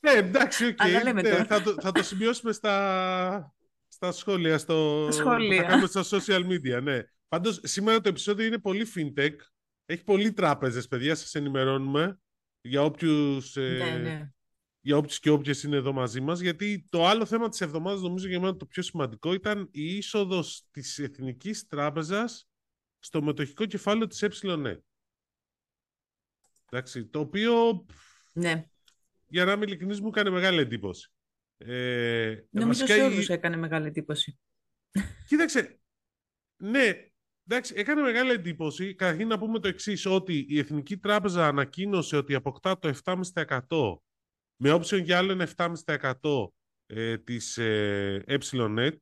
[0.00, 0.78] Ναι, εντάξει, OK.
[0.82, 1.14] Okay.
[1.22, 3.54] Ναι, θα, το, θα το σημειώσουμε στα,
[3.88, 4.58] στα σχόλια.
[4.58, 5.62] Στο, σχόλια.
[5.62, 7.00] Θα κάνουμε στα social media, ναι.
[7.28, 9.34] Πάντως, σήμερα το επεισόδιο είναι πολύ fintech.
[9.86, 12.20] Έχει πολλοί τράπεζες, παιδιά, σας ενημερώνουμε.
[12.60, 13.56] Για όποιους.
[13.56, 14.30] Ε, ναι, ναι
[14.86, 18.28] για όποιες και όποιες είναι εδώ μαζί μας, γιατί το άλλο θέμα της εβδομάδας, νομίζω
[18.28, 22.48] για μένα το πιο σημαντικό, ήταν η είσοδος της Εθνικής Τράπεζας
[22.98, 24.80] στο μετοχικό κεφάλαιο της ΕΕ.
[26.70, 27.84] Εντάξει, το οποίο,
[28.32, 28.68] ναι.
[29.26, 31.12] για να είμαι ειλικρινής, μου έκανε μεγάλη εντύπωση.
[31.56, 34.38] Ε, νομίζω σε όλους έκανε μεγάλη εντύπωση.
[35.28, 35.80] Κοίταξε,
[36.56, 36.92] ναι,
[37.46, 38.94] εντάξει, έκανε μεγάλη εντύπωση.
[38.94, 44.05] Καταρχήν να πούμε το εξής ότι η Εθνική Τράπεζα ανακοίνωσε ότι αποκτά το 7,5%
[44.56, 46.46] με option για άλλο ένα 7,5%
[46.86, 48.96] ε, της ε, EPSILONET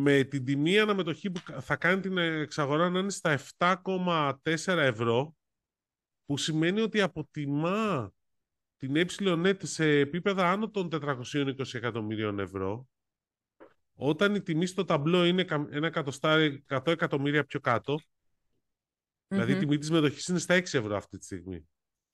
[0.00, 5.36] με την τιμή αναμετοχή που θα κάνει την εξαγορά να είναι στα 7,4 ευρώ
[6.24, 8.12] που σημαίνει ότι αποτιμά
[8.76, 12.88] την EPSILONET σε επίπεδα άνω των 420 εκατομμυρίων ευρώ
[13.94, 15.92] όταν η τιμή στο ταμπλό είναι ένα
[16.68, 18.00] 100 εκατομμύρια πιο κατω
[19.28, 21.68] δηλαδή η τιμή της μετοχής είναι στα 6 ευρώ αυτή τη στιγμή.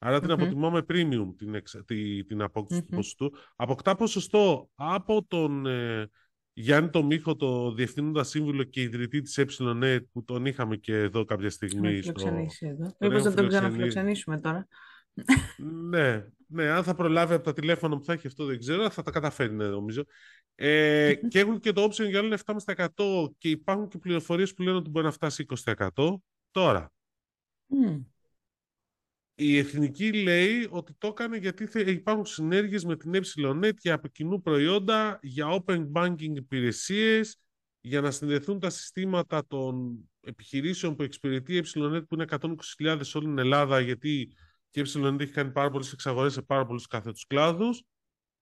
[0.06, 3.32] Άρα την αποτιμάμε premium την, εξ, τη, την απόκτηση του ποσοστού.
[3.56, 6.10] Αποκτά ποσοστό από τον ε,
[6.52, 11.24] Γιάννη το Μίχο, το διευθύνοντα σύμβουλο και ιδρυτή της ΕΕ που τον είχαμε και εδώ
[11.24, 12.02] κάποια στιγμή.
[12.02, 12.12] Στο...
[12.60, 12.96] εδώ.
[13.00, 14.66] Μήπως δεν τον ξαναφιλοξενήσουμε τώρα.
[15.88, 19.02] ναι, ναι, αν θα προλάβει από τα τηλέφωνα που θα έχει αυτό δεν ξέρω, θα
[19.02, 20.04] τα καταφέρει ναι, νομίζω.
[20.54, 24.76] Ε, και έχουν και το option για άλλο 7,5% και υπάρχουν και πληροφορίες που λένε
[24.76, 25.88] ότι μπορεί να φτάσει 20%.
[26.50, 26.92] Τώρα,
[29.34, 34.42] η Εθνική λέει ότι το έκανε γιατί υπάρχουν συνέργειες με την ΕΕ για από κοινού
[34.42, 37.36] προϊόντα, για open banking υπηρεσίες,
[37.80, 43.18] για να συνδεθούν τα συστήματα των επιχειρήσεων που εξυπηρετεί η ΕΕ που είναι 120.000 σε
[43.18, 44.34] όλη την Ελλάδα γιατί
[44.70, 47.82] και η ΕΕ έχει κάνει πάρα πολλές εξαγορές σε πάρα πολλούς κάθετους κλάδους.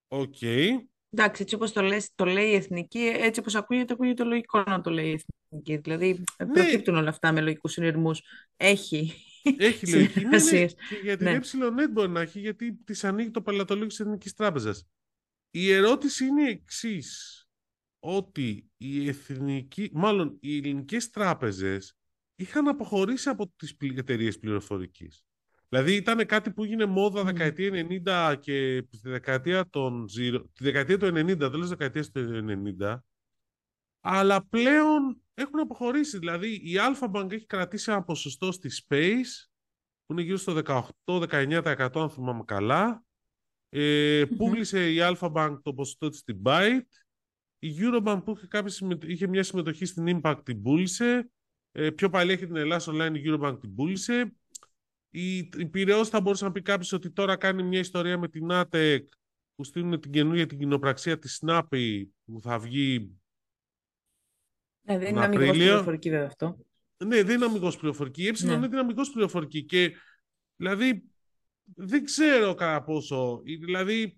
[0.09, 0.35] OK.
[0.41, 0.69] Okay.
[1.11, 4.81] Εντάξει, έτσι όπως το, λες, το λέει η Εθνική, έτσι όπως ακούγεται, ακούγεται λογικό να
[4.81, 5.77] το λέει η Εθνική.
[5.77, 6.53] Δηλαδή, ναι.
[6.53, 8.23] προκύπτουν όλα αυτά με λογικούς συνειρμούς.
[8.57, 9.13] Έχει
[9.59, 10.25] έχει λογική.
[10.25, 10.67] ναι, ναι.
[10.67, 11.89] Και για την ναι.
[11.89, 14.87] μπορεί να έχει, γιατί της ανοίγει το πελατολόγιο της Εθνικής Τράπεζας.
[15.51, 17.37] Η ερώτηση είναι η εξής.
[17.99, 21.97] Ότι οι εθνικοί, μάλλον οι ελληνικές τράπεζες
[22.35, 25.25] είχαν αποχωρήσει από τις εταιρείες πληροφορικής.
[25.69, 30.99] Δηλαδή ήταν κάτι που έγινε μόδα δεκαετία 90 και τη δεκαετία των 0, τη δεκαετία
[30.99, 32.45] του 90, δεν λες δεκαετία του
[32.81, 32.99] 90,
[34.01, 36.19] αλλά πλέον έχουν αποχωρήσει.
[36.19, 39.51] Δηλαδή η Alpha έχει κρατήσει ένα ποσοστό στη Space
[40.07, 40.61] που είναι γύρω στο
[41.05, 43.05] 18-19% αν θυμάμαι καλά.
[43.69, 46.81] Ε, Πούλησε η Alpha το ποσοστό της στην Byte
[47.59, 51.31] Η Eurobank που είχε, κάποια είχε μια συμμετοχή στην Impact την πούλησε.
[51.73, 54.35] Ε, πιο παλιά είχε την Ελλάδα Online, η Eurobank την πούλησε.
[55.11, 58.49] Η, η Πυραιός θα μπορούσε να πει κάποιος ότι τώρα κάνει μια ιστορία με την
[58.51, 59.01] ATEC
[59.55, 63.22] που στείλουν την καινούργια την κοινοπραξία της Snappy που θα βγει
[64.83, 66.59] ναι, δεν είναι αμυγός πληροφορική βέβαια αυτό.
[67.05, 68.23] Ναι, δεν είναι αμυγός πληροφορική.
[68.23, 68.67] Η ε ναι.
[68.67, 69.93] είναι αμυγός πληροφορική και
[70.57, 71.05] δηλαδή
[71.65, 73.43] δεν ξέρω κατά πόσο.
[73.45, 74.17] Δηλαδή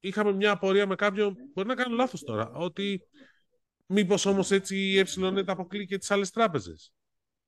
[0.00, 3.02] είχαμε μια απορία με κάποιον, μπορεί να κάνω λάθος τώρα, ότι
[3.86, 5.04] μήπως όμως έτσι η ΕΕ
[5.46, 6.92] αποκλεί και τις άλλες τράπεζες.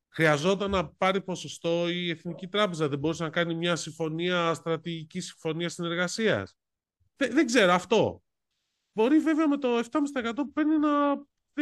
[0.08, 2.88] Χρειαζόταν να πάρει ποσοστό η Εθνική Τράπεζα.
[2.88, 6.56] Δεν μπορούσε να κάνει μια συμφωνία, στρατηγική συμφωνία συνεργασίας.
[7.16, 8.22] Δεν, δεν ξέρω αυτό.
[8.92, 10.88] Μπορεί βέβαια με το 7,5% που παίρνει να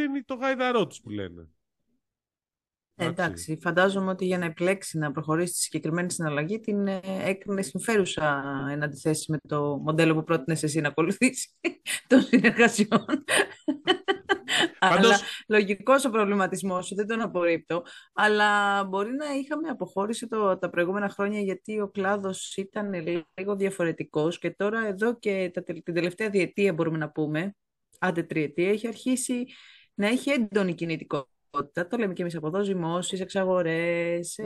[0.01, 1.49] δίνει το γαϊδαρό τους που λένε.
[2.99, 7.61] Ε, εντάξει, φαντάζομαι ότι για να επιλέξει να προχωρήσει στη συγκεκριμένη συναλλαγή την ε, έκρινε
[7.61, 11.49] συμφέρουσα εν αντιθέσει με το μοντέλο που πρότεινες εσύ να ακολουθήσει
[12.07, 13.05] των συνεργασιών.
[14.79, 17.83] Αλλά λογικός ο προβληματισμός σου, δεν τον απορρίπτω.
[18.13, 22.93] Αλλά μπορεί να είχαμε αποχώρηση το, τα προηγούμενα χρόνια γιατί ο κλάδος ήταν
[23.33, 27.55] λίγο διαφορετικός και τώρα εδώ και τα, την τελευταία διετία μπορούμε να πούμε,
[27.99, 29.45] άντε τριετία, έχει αρχίσει
[29.97, 31.35] να έχει έντονη κινητικότητα
[31.89, 34.39] το λέμε και εμείς από εδώ, ζυμώσεις, εξαγορές.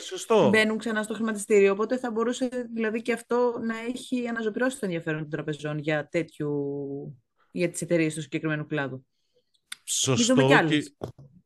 [0.00, 0.48] σωστό.
[0.48, 1.72] Μπαίνουν ξανά στο χρηματιστήριο.
[1.72, 6.50] Οπότε θα μπορούσε δηλαδή και αυτό να έχει αναζωπηρώσει το ενδιαφέρον των τραπεζών για, τέτοιου,
[7.50, 9.06] για τις εταιρείες του συγκεκριμένου κλάδου.
[9.84, 10.94] Σωστό και,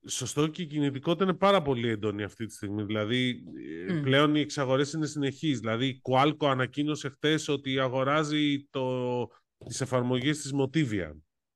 [0.07, 2.82] σωστό και η κινητικότητα είναι πάρα πολύ έντονη αυτή τη στιγμή.
[2.82, 3.45] Δηλαδή,
[3.89, 4.03] mm.
[4.03, 5.61] πλέον οι εξαγορές είναι συνεχείς.
[5.61, 9.26] Δηλαδή, η Qualco ανακοίνωσε χθε ότι αγοράζει το,
[9.64, 11.14] τις εφαρμογές της Motivian.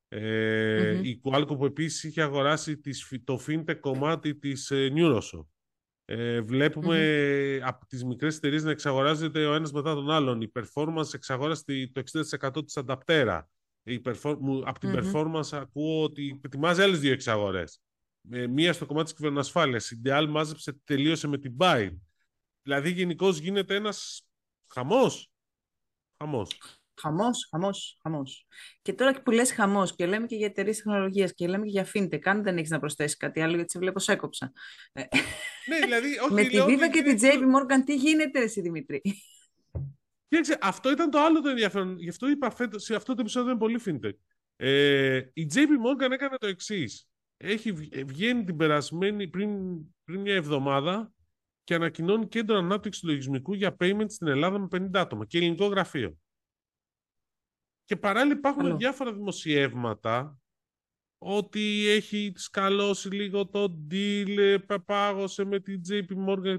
[0.09, 2.81] Ε, Η Qualcomm που επίσης είχε αγοράσει
[3.25, 5.47] το fintech κομμάτι της ε, Neurosoft.
[6.05, 7.61] Ε, βλέπουμε mm-hmm.
[7.63, 10.41] από τις μικρές εταιρείες να εξαγοράζεται ο ένας μετά τον άλλον.
[10.41, 12.03] Η performance εξαγόρασε το
[12.53, 13.43] 60% της Adaptera.
[13.83, 14.37] Η perform...
[14.65, 17.81] Από την performance ακούω ότι ετοιμάζει άλλες δύο εξαγορές.
[18.31, 19.91] Ε, μία στο κομμάτι της κυβερνοασφάλειας.
[19.91, 21.99] Η Deal μάζεψε, τελείωσε με την Byte.
[22.63, 24.27] Δηλαδή γενικώς γίνεται ένας
[24.73, 25.31] χαμός.
[26.19, 26.78] Χαμός.
[27.01, 28.47] Χαμός, χαμός, χαμός.
[28.83, 31.87] Και τώρα που λες χαμός και λέμε και για εταιρείες τεχνολογίας και λέμε και για
[31.95, 34.53] fintech, αν δεν έχεις να προσθέσεις κάτι άλλο, γιατί σε βλέπω έκοψα.
[35.69, 39.03] Ναι, δηλαδή, όχι, Με τη Viva και την JP Morgan, τι γίνεται, εσύ Δημητρή.
[40.29, 41.99] Κοίταξε, αυτό ήταν το άλλο το ενδιαφέρον.
[41.99, 44.17] Γι' αυτό είπα φέτος, σε αυτό το επεισόδιο είναι πολύ fintech.
[44.57, 47.09] Ε, η JP Morgan έκανε το εξής.
[47.37, 47.73] Έχει
[48.07, 49.51] βγαίνει την περασμένη πριν,
[50.05, 51.13] πριν μια εβδομάδα
[51.65, 56.19] και ανακοινώνει κέντρο ανάπτυξης λογισμικού για payment στην Ελλάδα με 50 άτομα και ελληνικό γραφείο.
[57.89, 60.39] Και παράλληλα υπάρχουν διάφορα δημοσιεύματα
[61.19, 66.59] ότι έχει σκαλώσει λίγο το deal, παπάγωσε με την JP Morgan.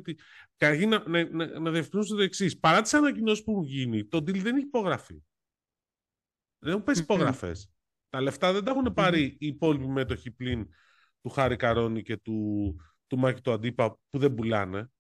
[0.58, 2.60] Καταρχήν να, να, να, να το εξής.
[2.60, 5.24] Παρά τις ανακοινώσεις που έχουν γίνει, το deal δεν έχει υπογραφεί.
[6.60, 7.72] Δεν έχουν πέσει υπογραφές.
[8.10, 10.68] Τα λεφτά δεν τα έχουν πάρει οι υπόλοιποι μέτοχοι πλην
[11.22, 12.76] του Χάρη Καρόνι και του,
[13.08, 14.92] του Μάκη του Αντίπα που δεν πουλάνε.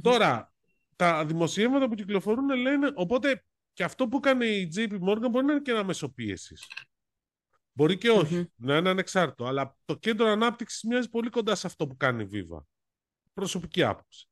[0.00, 0.52] Τώρα,
[0.96, 3.42] τα δημοσιεύματα που κυκλοφορούν λένε, οπότε
[3.78, 6.54] και αυτό που κάνει η JP Morgan μπορεί να είναι και ένα μεσοπίεση.
[7.72, 9.46] Μπορεί και όχι, να είναι ανεξάρτητο.
[9.46, 12.62] Αλλά το κέντρο ανάπτυξης μοιάζει πολύ κοντά σε αυτό που κάνει η Viva.
[13.32, 14.28] Προσωπική άποψη.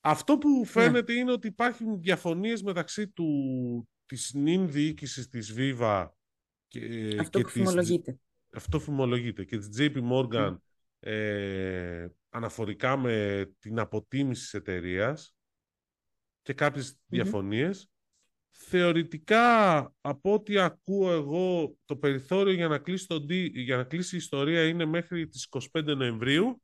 [0.00, 0.64] Αυτό που ναι.
[0.64, 6.08] φαίνεται είναι ότι υπάρχουν διαφωνίες μεταξύ του, της νυν διοίκησης της Viva
[6.68, 8.18] και, αυτό και που φημολογείται.
[8.52, 9.44] Αυτό φημολογείται.
[9.44, 10.56] Και της JP Morgan
[10.98, 15.34] ε, αναφορικά με την αποτίμηση της εταιρείας
[16.42, 17.86] και κάποιες διαφωνίες
[18.52, 24.18] θεωρητικά από ό,τι ακούω εγώ το περιθώριο για να κλείσει, το, για να κλείσει η
[24.18, 26.62] ιστορία είναι μέχρι τις 25 Νοεμβρίου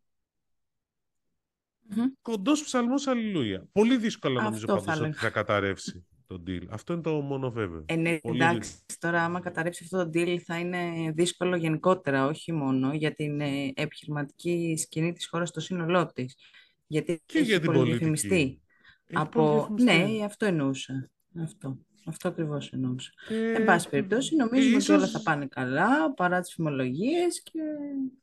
[1.90, 2.12] mm-hmm.
[2.22, 3.66] κοντός ψαλμός αλληλούια.
[3.72, 6.62] Πολύ δύσκολο νομίζω πάντως ότι θα καταρρεύσει το deal.
[6.68, 7.84] Αυτό είναι το μόνο βέβαιο.
[7.86, 12.94] Ε, ναι, εντάξει, τώρα άμα καταρρεύσει αυτό το deal θα είναι δύσκολο γενικότερα, όχι μόνο
[12.94, 16.36] για την ε, επιχειρηματική σκηνή της χώρας στο σύνολό της.
[16.86, 18.62] Γιατί και έχει για την πολιτική.
[19.12, 19.68] Από...
[19.80, 21.10] Ναι, αυτό εννοούσα.
[21.34, 21.78] Αυτό.
[22.06, 23.10] Αυτό ακριβώς εννοούσα.
[23.28, 24.88] Ε, Εν πάση περιπτώσει, νομίζουμε ίσως...
[24.88, 27.42] ότι όλα θα πάνε καλά παρά τις φημολογίες.
[27.42, 27.60] Και...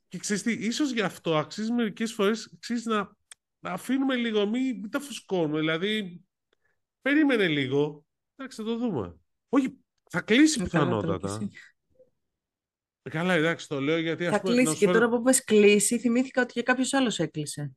[0.08, 2.54] και ξέρεις τι, ίσως γι' αυτό αξίζει μερικές φορές
[2.84, 3.16] να,
[3.60, 5.60] να αφήνουμε λίγο, μην, μην τα φουσκώνουμε.
[5.60, 6.22] Δηλαδή,
[7.02, 8.06] περίμενε λίγο.
[8.36, 9.16] Εντάξει, θα το δούμε.
[9.50, 9.78] Όχι,
[10.10, 11.50] θα κλείσει πιθανότατα.
[13.10, 14.26] Καλά, εντάξει, το λέω γιατί...
[14.26, 17.72] Θα κλείσει και τώρα που πες κλείσει, θυμήθηκα ότι και κάποιος άλλος έκλεισε.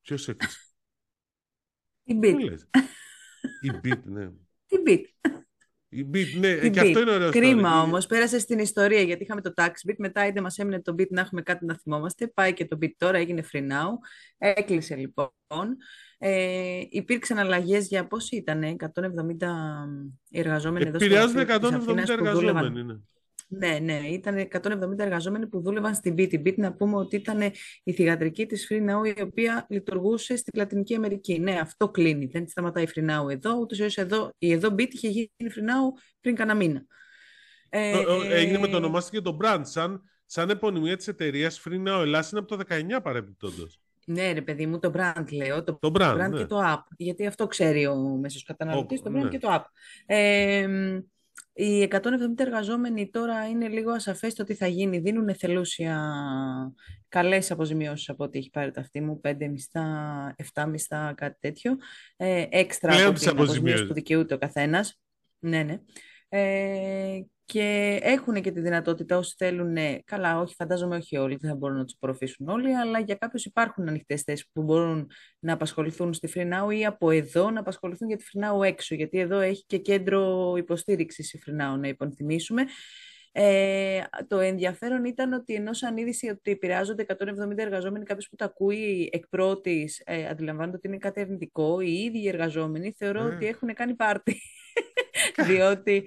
[0.00, 0.58] Ποιος έκλεισε;
[2.02, 2.56] Η Bit.
[3.60, 4.30] Η Bit, ναι.
[4.66, 5.30] Την Bit.
[5.88, 7.30] Η Bit, ναι, Την και αυτό είναι ωραίο.
[7.30, 9.94] Κρίμα όμως, πέρασε στην ιστορία γιατί είχαμε το Tax Bit.
[9.98, 12.26] Μετά είτε μας έμεινε το Bit να έχουμε κάτι να θυμόμαστε.
[12.26, 13.88] Πάει και το Bit τώρα, έγινε free now.
[14.38, 15.30] Έκλεισε λοιπόν.
[16.18, 19.48] Ε, υπήρξαν αλλαγές για πόσοι ήταν, 170
[20.30, 22.94] εργαζόμενοι εδώ Επηρεάζουν 170 εργαζόμενοι, ναι.
[23.52, 26.34] Ναι, ναι, ήταν 170 εργαζόμενοι που δούλευαν στην BT.
[26.34, 27.40] BT να πούμε ότι ήταν
[27.82, 31.38] η θηγατρική της FreeNow η οποία λειτουργούσε στη Λατινική Αμερική.
[31.38, 32.26] Ναι, αυτό κλείνει.
[32.26, 36.34] Δεν σταματάει η FreeNow εδώ, ούτε ή εδώ, η εδώ BT είχε γίνει FreeNow πριν
[36.34, 36.86] κανένα μήνα.
[37.68, 42.40] Ε, Έγινε με το ονομάστηκε το brand, σαν, σαν επωνυμία της εταιρείας FreeNow Ελλάς είναι
[42.40, 43.80] από το 19 παρεμπιπτόντως.
[44.04, 45.64] Ναι, ρε παιδί μου, το brand λέω.
[45.64, 46.38] Το, το brand, ναι.
[46.38, 46.82] και το app.
[46.96, 49.28] Γιατί αυτό ξέρει ο μέσος καταναλωτής, το brand ναι.
[49.28, 49.64] και το app.
[50.06, 50.68] Ε,
[51.52, 52.00] οι 170
[52.36, 54.98] εργαζόμενοι τώρα είναι λίγο ασαφές το τι θα γίνει.
[54.98, 56.12] Δίνουν εθελούσια
[57.08, 61.76] καλές αποζημιώσεις από ό,τι έχει πάρει το αυτή μου, 5 μισθά, 7 μισθά, κάτι τέτοιο.
[62.16, 65.00] Ε, έξτρα από την αποζημίωση που δικαιούται ο καθένας.
[65.38, 65.80] Ναι, ναι.
[66.28, 67.20] Ε,
[67.50, 71.76] και έχουν και τη δυνατότητα όσοι θέλουν, καλά, όχι, φαντάζομαι όχι όλοι, δεν θα μπορούν
[71.76, 76.26] να τους απορροφήσουν όλοι, αλλά για κάποιους υπάρχουν ανοιχτές θέσεις που μπορούν να απασχοληθούν στη
[76.26, 78.94] Φρινάου ή από εδώ να απασχοληθούν για τη Φρινάου έξω.
[78.94, 82.64] Γιατί εδώ έχει και κέντρο υποστήριξης η Φρινάου, να υπονθυμίσουμε.
[83.32, 87.24] Ε, το ενδιαφέρον ήταν ότι ενώ σαν είδηση ότι επηρεάζονται 170
[87.56, 91.80] εργαζόμενοι, κάποιος που τα ακούει εκ πρώτης, ε, αντιλαμβάνεται ότι είναι κάτι αρνητικό.
[91.80, 93.32] Οι ίδιοι οι εργαζόμενοι θεωρώ mm.
[93.34, 94.40] ότι έχουν κάνει πάρτι.
[95.50, 96.04] Διότι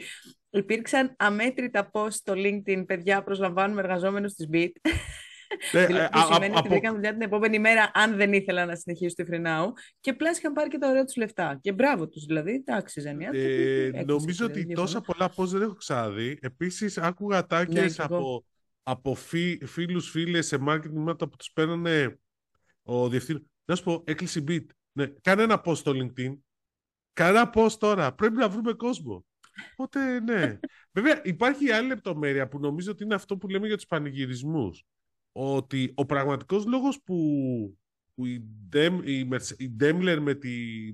[0.56, 4.72] Υπήρξαν αμέτρητα post στο LinkedIn, παιδιά, προσλαμβάνουμε εργαζόμενους της BIT.
[5.72, 9.16] Ναι, δηλαδή, ε, σημαίνει ότι βρήκαν δουλειά την επόμενη μέρα, αν δεν ήθελα να συνεχίσω
[9.16, 9.74] τη Φρυνάου.
[10.00, 11.60] Και πλάς είχαν πάρει και τα ωραία τους λεφτά.
[11.62, 13.22] Και μπράβο τους, δηλαδή, τα άξιζαν.
[13.22, 16.38] Ε, νομίζω ότι τόσα πολλά πώ δεν έχω ξαναδεί.
[16.42, 18.46] Επίσης, άκουγα τάκες ναι, από,
[18.84, 22.20] από φι, φίλους, φίλες σε marketing που τους παίρνανε
[22.84, 23.52] ο διευθύνων.
[23.66, 24.66] Να σου πω, έκλεισε η Beat.
[24.92, 26.38] Ναι, κάνε ένα post στο LinkedIn.
[27.14, 28.14] Κανένα post τώρα.
[28.14, 29.26] Πρέπει να βρούμε κόσμο.
[29.72, 30.59] Οπότε ναι.
[30.95, 34.84] Βέβαια υπάρχει άλλη λεπτομέρεια που νομίζω ότι είναι αυτό που λέμε για τους πανηγυρισμούς.
[35.32, 37.18] Ότι ο πραγματικός λόγος που,
[38.14, 38.43] που η,
[38.74, 38.99] Dem,
[39.57, 40.86] η, Daimler με τη...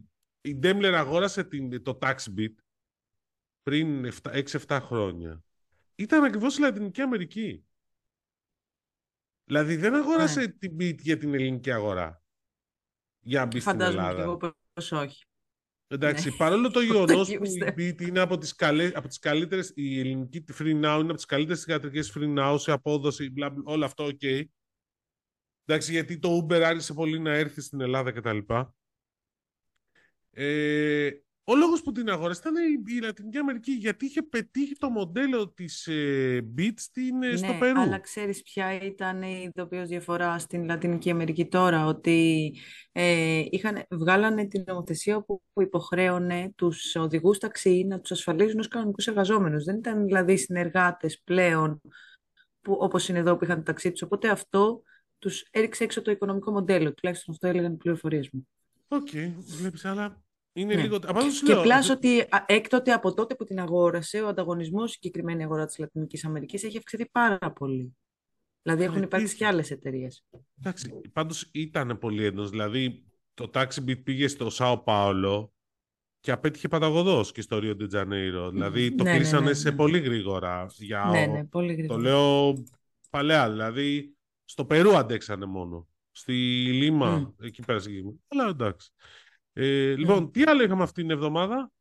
[0.41, 2.53] Η Daimler αγόρασε την, το Taxbit
[3.63, 4.11] πριν
[4.67, 5.43] 6-7 χρόνια
[5.95, 7.65] ήταν ακριβώς η Λατινική Αμερική.
[9.43, 10.47] Δηλαδή δεν αγόρασε ναι.
[10.47, 12.24] την Beat για την ελληνική αγορά.
[13.20, 14.01] Για να μπει στην Ελλάδα.
[14.01, 15.26] Φαντάζομαι και εγώ πως όχι.
[15.92, 16.36] Εντάξει, ναι.
[16.36, 21.00] παρόλο το γεγονός που η Beat είναι από τις καλέ, καλύτερες, η ελληνική Free Now
[21.00, 24.20] είναι από τις καλύτερες θηγατρικές Free Now σε απόδοση, μπλα, όλο αυτό, OK.
[24.22, 24.44] Okay.
[25.66, 28.38] Εντάξει, γιατί το Uber άρχισε πολύ να έρθει στην Ελλάδα κτλ.
[30.32, 31.10] Ε,
[31.52, 32.56] ο λόγος που την αγόρασε ήταν
[32.88, 37.54] η Λατινική Αμερική, γιατί είχε πετύχει το μοντέλο της ε, Beat στην, ε, ναι, στο
[37.60, 37.80] Περού.
[37.80, 42.54] αλλά ξέρεις ποια ήταν η ειδοποιός διαφορά στην Λατινική Αμερική τώρα, ότι
[42.91, 48.68] ε, είχαν, βγάλανε την νομοθεσία που, που υποχρέωνε τους οδηγούς ταξί να τους ασφαλίζουν ως
[48.68, 49.64] κανονικούς εργαζόμενους.
[49.64, 51.82] Δεν ήταν δηλαδή συνεργάτες πλέον,
[52.62, 54.02] που, όπως είναι εδώ που είχαν το ταξί τους.
[54.02, 54.82] Οπότε αυτό
[55.20, 56.93] τους έριξε έξω το οικονομικό μοντέλο.
[56.93, 58.47] Τουλάχιστον αυτό έλεγαν οι πληροφορίες μου.
[58.88, 60.24] OK, okay, βλέπεις, αλλά
[60.60, 60.82] είναι ναι.
[60.82, 60.99] λίγο...
[61.45, 66.26] Και plus ότι έκτοτε από τότε που την αγόρασε, ο ανταγωνισμός συγκεκριμένη αγορά της Λατινικής
[66.26, 67.97] Αμερικής έχει αυξηθεί πάρα πολύ.
[68.62, 70.24] Δηλαδή έχουν υπάρξει και άλλες εταιρείες.
[70.60, 72.49] Εντάξει, πάντως ήταν πολύ έντονος.
[72.49, 73.03] Δηλαδή
[73.34, 75.53] το TaxiBit πήγε στο Σάο Πάολο
[76.20, 78.49] και απέτυχε παταγωδός και στο Ρίο Ντετζανέιρο.
[78.49, 80.66] Δηλαδή το ναι, ναι κλείσανε ναι, σε πολύ γρήγορα.
[80.78, 81.07] Για...
[81.12, 81.95] Ναι, ναι, πολύ γρήγορα.
[81.95, 82.64] Το λέω
[83.10, 83.49] παλαιά.
[83.49, 85.88] Δηλαδή στο Περού αντέξανε μόνο.
[86.12, 86.34] Στη
[86.72, 88.18] Λίμα, εκεί πέρα συγκεκριμένα.
[88.28, 88.91] Αλλά εντάξει.
[89.62, 90.30] Ε, λοιπόν, ναι.
[90.30, 91.72] τι άλλο είχαμε αυτήν την εβδομάδα,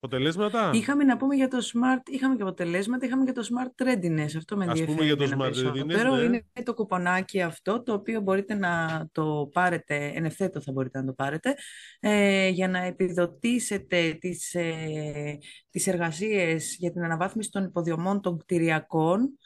[0.00, 4.36] αποτελέσματα; Είχαμε να πούμε για το smart, είχαμε και αποτελέσματα, είχαμε και το smart readiness.
[4.36, 4.90] Αυτό με ενδιαφέρει.
[4.90, 6.22] Ας πούμε για το smart readiness, ναι.
[6.22, 11.04] Είναι το κουπονάκι αυτό, το οποίο μπορείτε να το πάρετε, εν ευθέτω θα μπορείτε να
[11.04, 11.54] το πάρετε,
[12.00, 15.38] ε, για να επιδοτήσετε τις, ε,
[15.70, 19.38] τις εργασίες για την αναβάθμιση των υποδιομών των κτηριακών,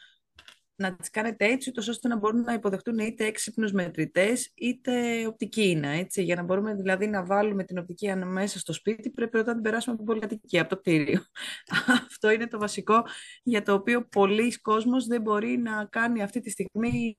[0.83, 5.69] να τις κάνετε έτσι, ούτως ώστε να μπορούν να υποδεχτούν είτε έξυπνους μετρητές, είτε οπτική
[5.69, 6.23] είναι, έτσι.
[6.23, 9.95] Για να μπορούμε δηλαδή να βάλουμε την οπτική μέσα στο σπίτι, πρέπει όταν την περάσουμε
[9.95, 11.21] από την πολυκατοικία, από το κτίριο.
[12.07, 13.03] Αυτό είναι το βασικό
[13.43, 17.17] για το οποίο πολλοί κόσμος δεν μπορεί να κάνει αυτή τη στιγμή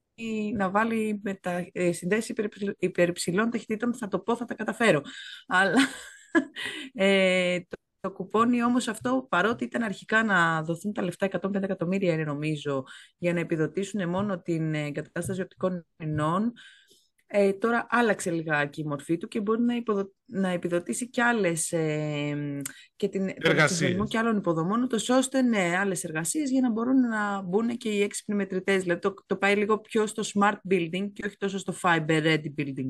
[0.56, 1.68] να βάλει μετα...
[1.72, 2.36] Ε, συνδέσεις
[2.78, 5.02] υπερυψηλών ταχυτήτων, θα το πω, θα τα καταφέρω.
[5.48, 5.88] Αλλά
[6.94, 7.60] ε,
[8.04, 12.84] το κουπόνι όμως αυτό, παρότι ήταν αρχικά να δοθούν τα λεφτά 105 εκατομμύρια, είναι νομίζω,
[13.18, 16.54] για να επιδοτήσουν μόνο την εγκατάσταση οπτικών ινών,
[17.28, 20.12] ε, τώρα άλλαξε λιγάκι η μορφή του και μπορεί να, υποδο...
[20.26, 22.62] να επιδοτήσει και άλλες ε,
[22.96, 27.78] και την εργασίες και άλλων υποδομών, ώστε ναι, άλλες εργασίες για να μπορούν να μπουν
[27.78, 28.82] και οι έξυπνοι μετρητές.
[28.82, 32.54] Δηλαδή το, το πάει λίγο πιο στο smart building και όχι τόσο στο fiber ready
[32.58, 32.90] building.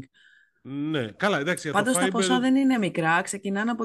[0.65, 1.71] Ναι, καλά, εντάξει.
[1.71, 3.21] Πάντως τα ποσά δεν είναι μικρά.
[3.21, 3.83] Ξεκινάνε από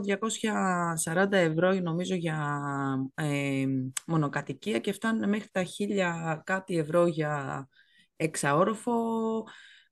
[1.04, 2.60] 240 ευρώ νομίζω για
[3.14, 3.64] ε,
[4.06, 5.64] μονοκατοικία και φτάνουν μέχρι τα
[6.36, 7.68] 1000 κάτι ευρώ για
[8.16, 8.92] εξαόροφο.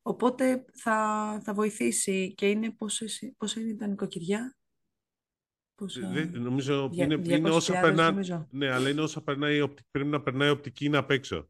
[0.02, 3.04] Οπότε θα, θα βοηθήσει και είναι πόσο,
[3.36, 4.56] πόσο είναι τα νοικοκυριά;
[5.76, 6.00] Πόσο...
[6.12, 8.14] Δεν, νομίζω Δια, είναι, είναι όσα περνά...
[8.50, 11.48] Ναι, αλλά είναι όσα περνάει, πρέπει να περνάει οπτική να απ' έξω.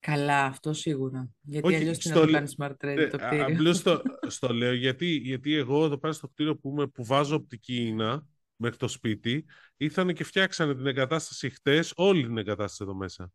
[0.00, 1.30] Καλά, αυτό σίγουρα.
[1.40, 4.02] Γιατί αλλιώς τι να το κάνεις smart trade ναι, το κτίριο; Απλώς το,
[4.36, 8.26] στο λέω γιατί, γιατί εγώ εδώ πέρα στο κτίριο που, που βάζω οπτική ίνα
[8.56, 9.44] μέχρι το σπίτι,
[9.76, 13.32] ήρθαν και φτιάξανε την εγκατάσταση χτες, όλη την εγκατάσταση εδώ μέσα.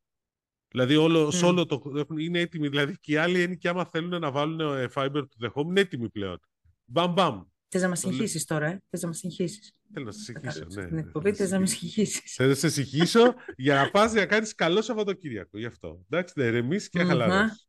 [0.67, 1.43] Δηλαδή όλο, mm.
[1.43, 1.81] όλο το,
[2.17, 2.67] είναι έτοιμοι.
[2.67, 5.65] Δηλαδή και οι άλλοι είναι και άμα θέλουν να βάλουν ε, fiber to the home,
[5.65, 6.39] είναι έτοιμοι πλέον.
[6.85, 7.43] Μπαμ, μπαμ.
[7.67, 9.73] Θες να μας συγχύσεις τώρα, ε; Θες να μας συγχύσεις.
[9.95, 10.85] Θέλω να σε συγχύσω, ναι.
[10.85, 12.33] Την εκπομπή θε να με συγχύσεις.
[12.33, 15.57] Θέλω να σε συγχύσω για να πας να κάνεις καλό Σαββατοκύριακο.
[15.57, 16.05] Γι' αυτό.
[16.09, 17.67] Εντάξει, να ηρεμήσει και χαλαρώσει.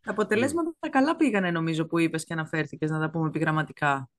[0.00, 4.10] Τα αποτελέσματα τα καλά πήγανε νομίζω που είπες και αναφέρθηκες, να τα πούμε επιγραμματικά.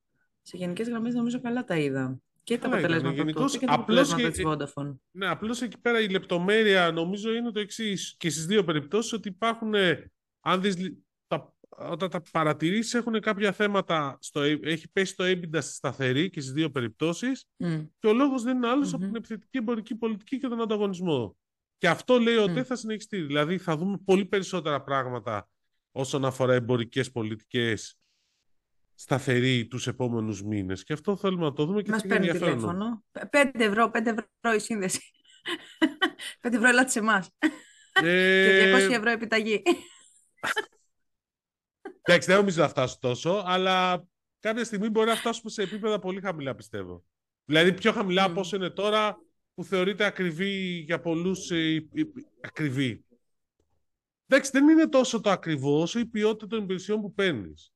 [0.42, 2.18] Σε γενικές γραμμές νομίζω καλά τα είδα.
[2.44, 4.96] Και τα αποτελέσματα γενικώς, και τα αποτελέσματα της Vodafone.
[5.12, 9.28] Ναι, απλώς εκεί πέρα η λεπτομέρεια νομίζω είναι το εξής και στις δύο περιπτώσεις ότι
[9.28, 10.84] υπάρχουν, ε, αν δεις, τα,
[11.70, 16.54] όταν τα παρατηρήσεις έχουν κάποια θέματα, στο, έχει πέσει το έμπιντα στη σταθερή και στις
[16.54, 17.88] δύο περιπτώσεις mm.
[18.00, 18.96] και ο λόγος δεν είναι άλλος mm-hmm.
[18.96, 21.38] από την επιθετική εμπορική πολιτική και τον ανταγωνισμό.
[21.78, 22.64] Και αυτό λέει ότι mm.
[22.64, 23.22] θα συνεχιστεί.
[23.22, 25.50] Δηλαδή θα δούμε πολύ περισσότερα πράγματα
[25.92, 28.00] όσον αφορά εμπορικές πολιτικές
[28.94, 30.84] σταθερή τους επόμενους μήνες.
[30.84, 33.04] Και αυτό θέλουμε να το δούμε και Μας παίρνει τηλέφωνο.
[33.32, 35.12] 5 ευρώ, 5 ευρώ η σύνδεση.
[36.42, 37.30] 5 ευρώ ελάτε σε εμάς.
[37.94, 38.80] Ε...
[38.80, 39.62] και 200 ευρώ επιταγή.
[42.10, 44.06] Εντάξει, δεν νομίζω να φτάσω τόσο, αλλά
[44.40, 47.04] κάποια στιγμή μπορεί να φτάσουμε σε επίπεδα πολύ χαμηλά, πιστεύω.
[47.46, 48.30] Δηλαδή πιο χαμηλά mm.
[48.30, 49.18] από όσο είναι τώρα,
[49.54, 51.88] που θεωρείται ακριβή για πολλούς ε,
[52.42, 53.06] ακριβή.
[54.28, 57.74] Εντάξει, δεν είναι τόσο το ακριβό όσο η ποιότητα των υπηρεσιών που παίρνεις.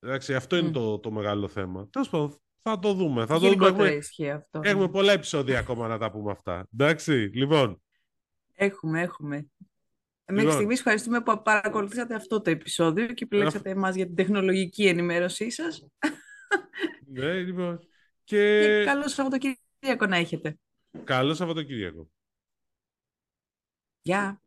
[0.00, 1.88] Εντάξει, αυτό είναι το, το μεγάλο θέμα.
[1.88, 3.26] Τέλος πάντων, θα το δούμε.
[3.26, 3.66] Θα το δούμε.
[3.66, 3.98] Έχουμε,
[4.32, 4.60] αυτό.
[4.62, 6.68] έχουμε πολλά επεισόδια ακόμα να τα πούμε αυτά.
[6.72, 7.82] Εντάξει, λοιπόν.
[8.54, 9.46] Έχουμε, έχουμε.
[10.30, 10.54] Μέχρι λοιπόν.
[10.54, 15.86] στιγμής ευχαριστούμε που παρακολουθήσατε αυτό το επεισόδιο και επιλέξατε εμάς για την τεχνολογική ενημέρωσή σας.
[17.06, 17.78] Ναι, λοιπόν.
[18.24, 18.60] Και...
[18.60, 20.58] και καλό Σαββατοκύριακο να έχετε.
[21.04, 22.10] Καλό Σαββατοκύριακο.
[24.02, 24.38] Γεια.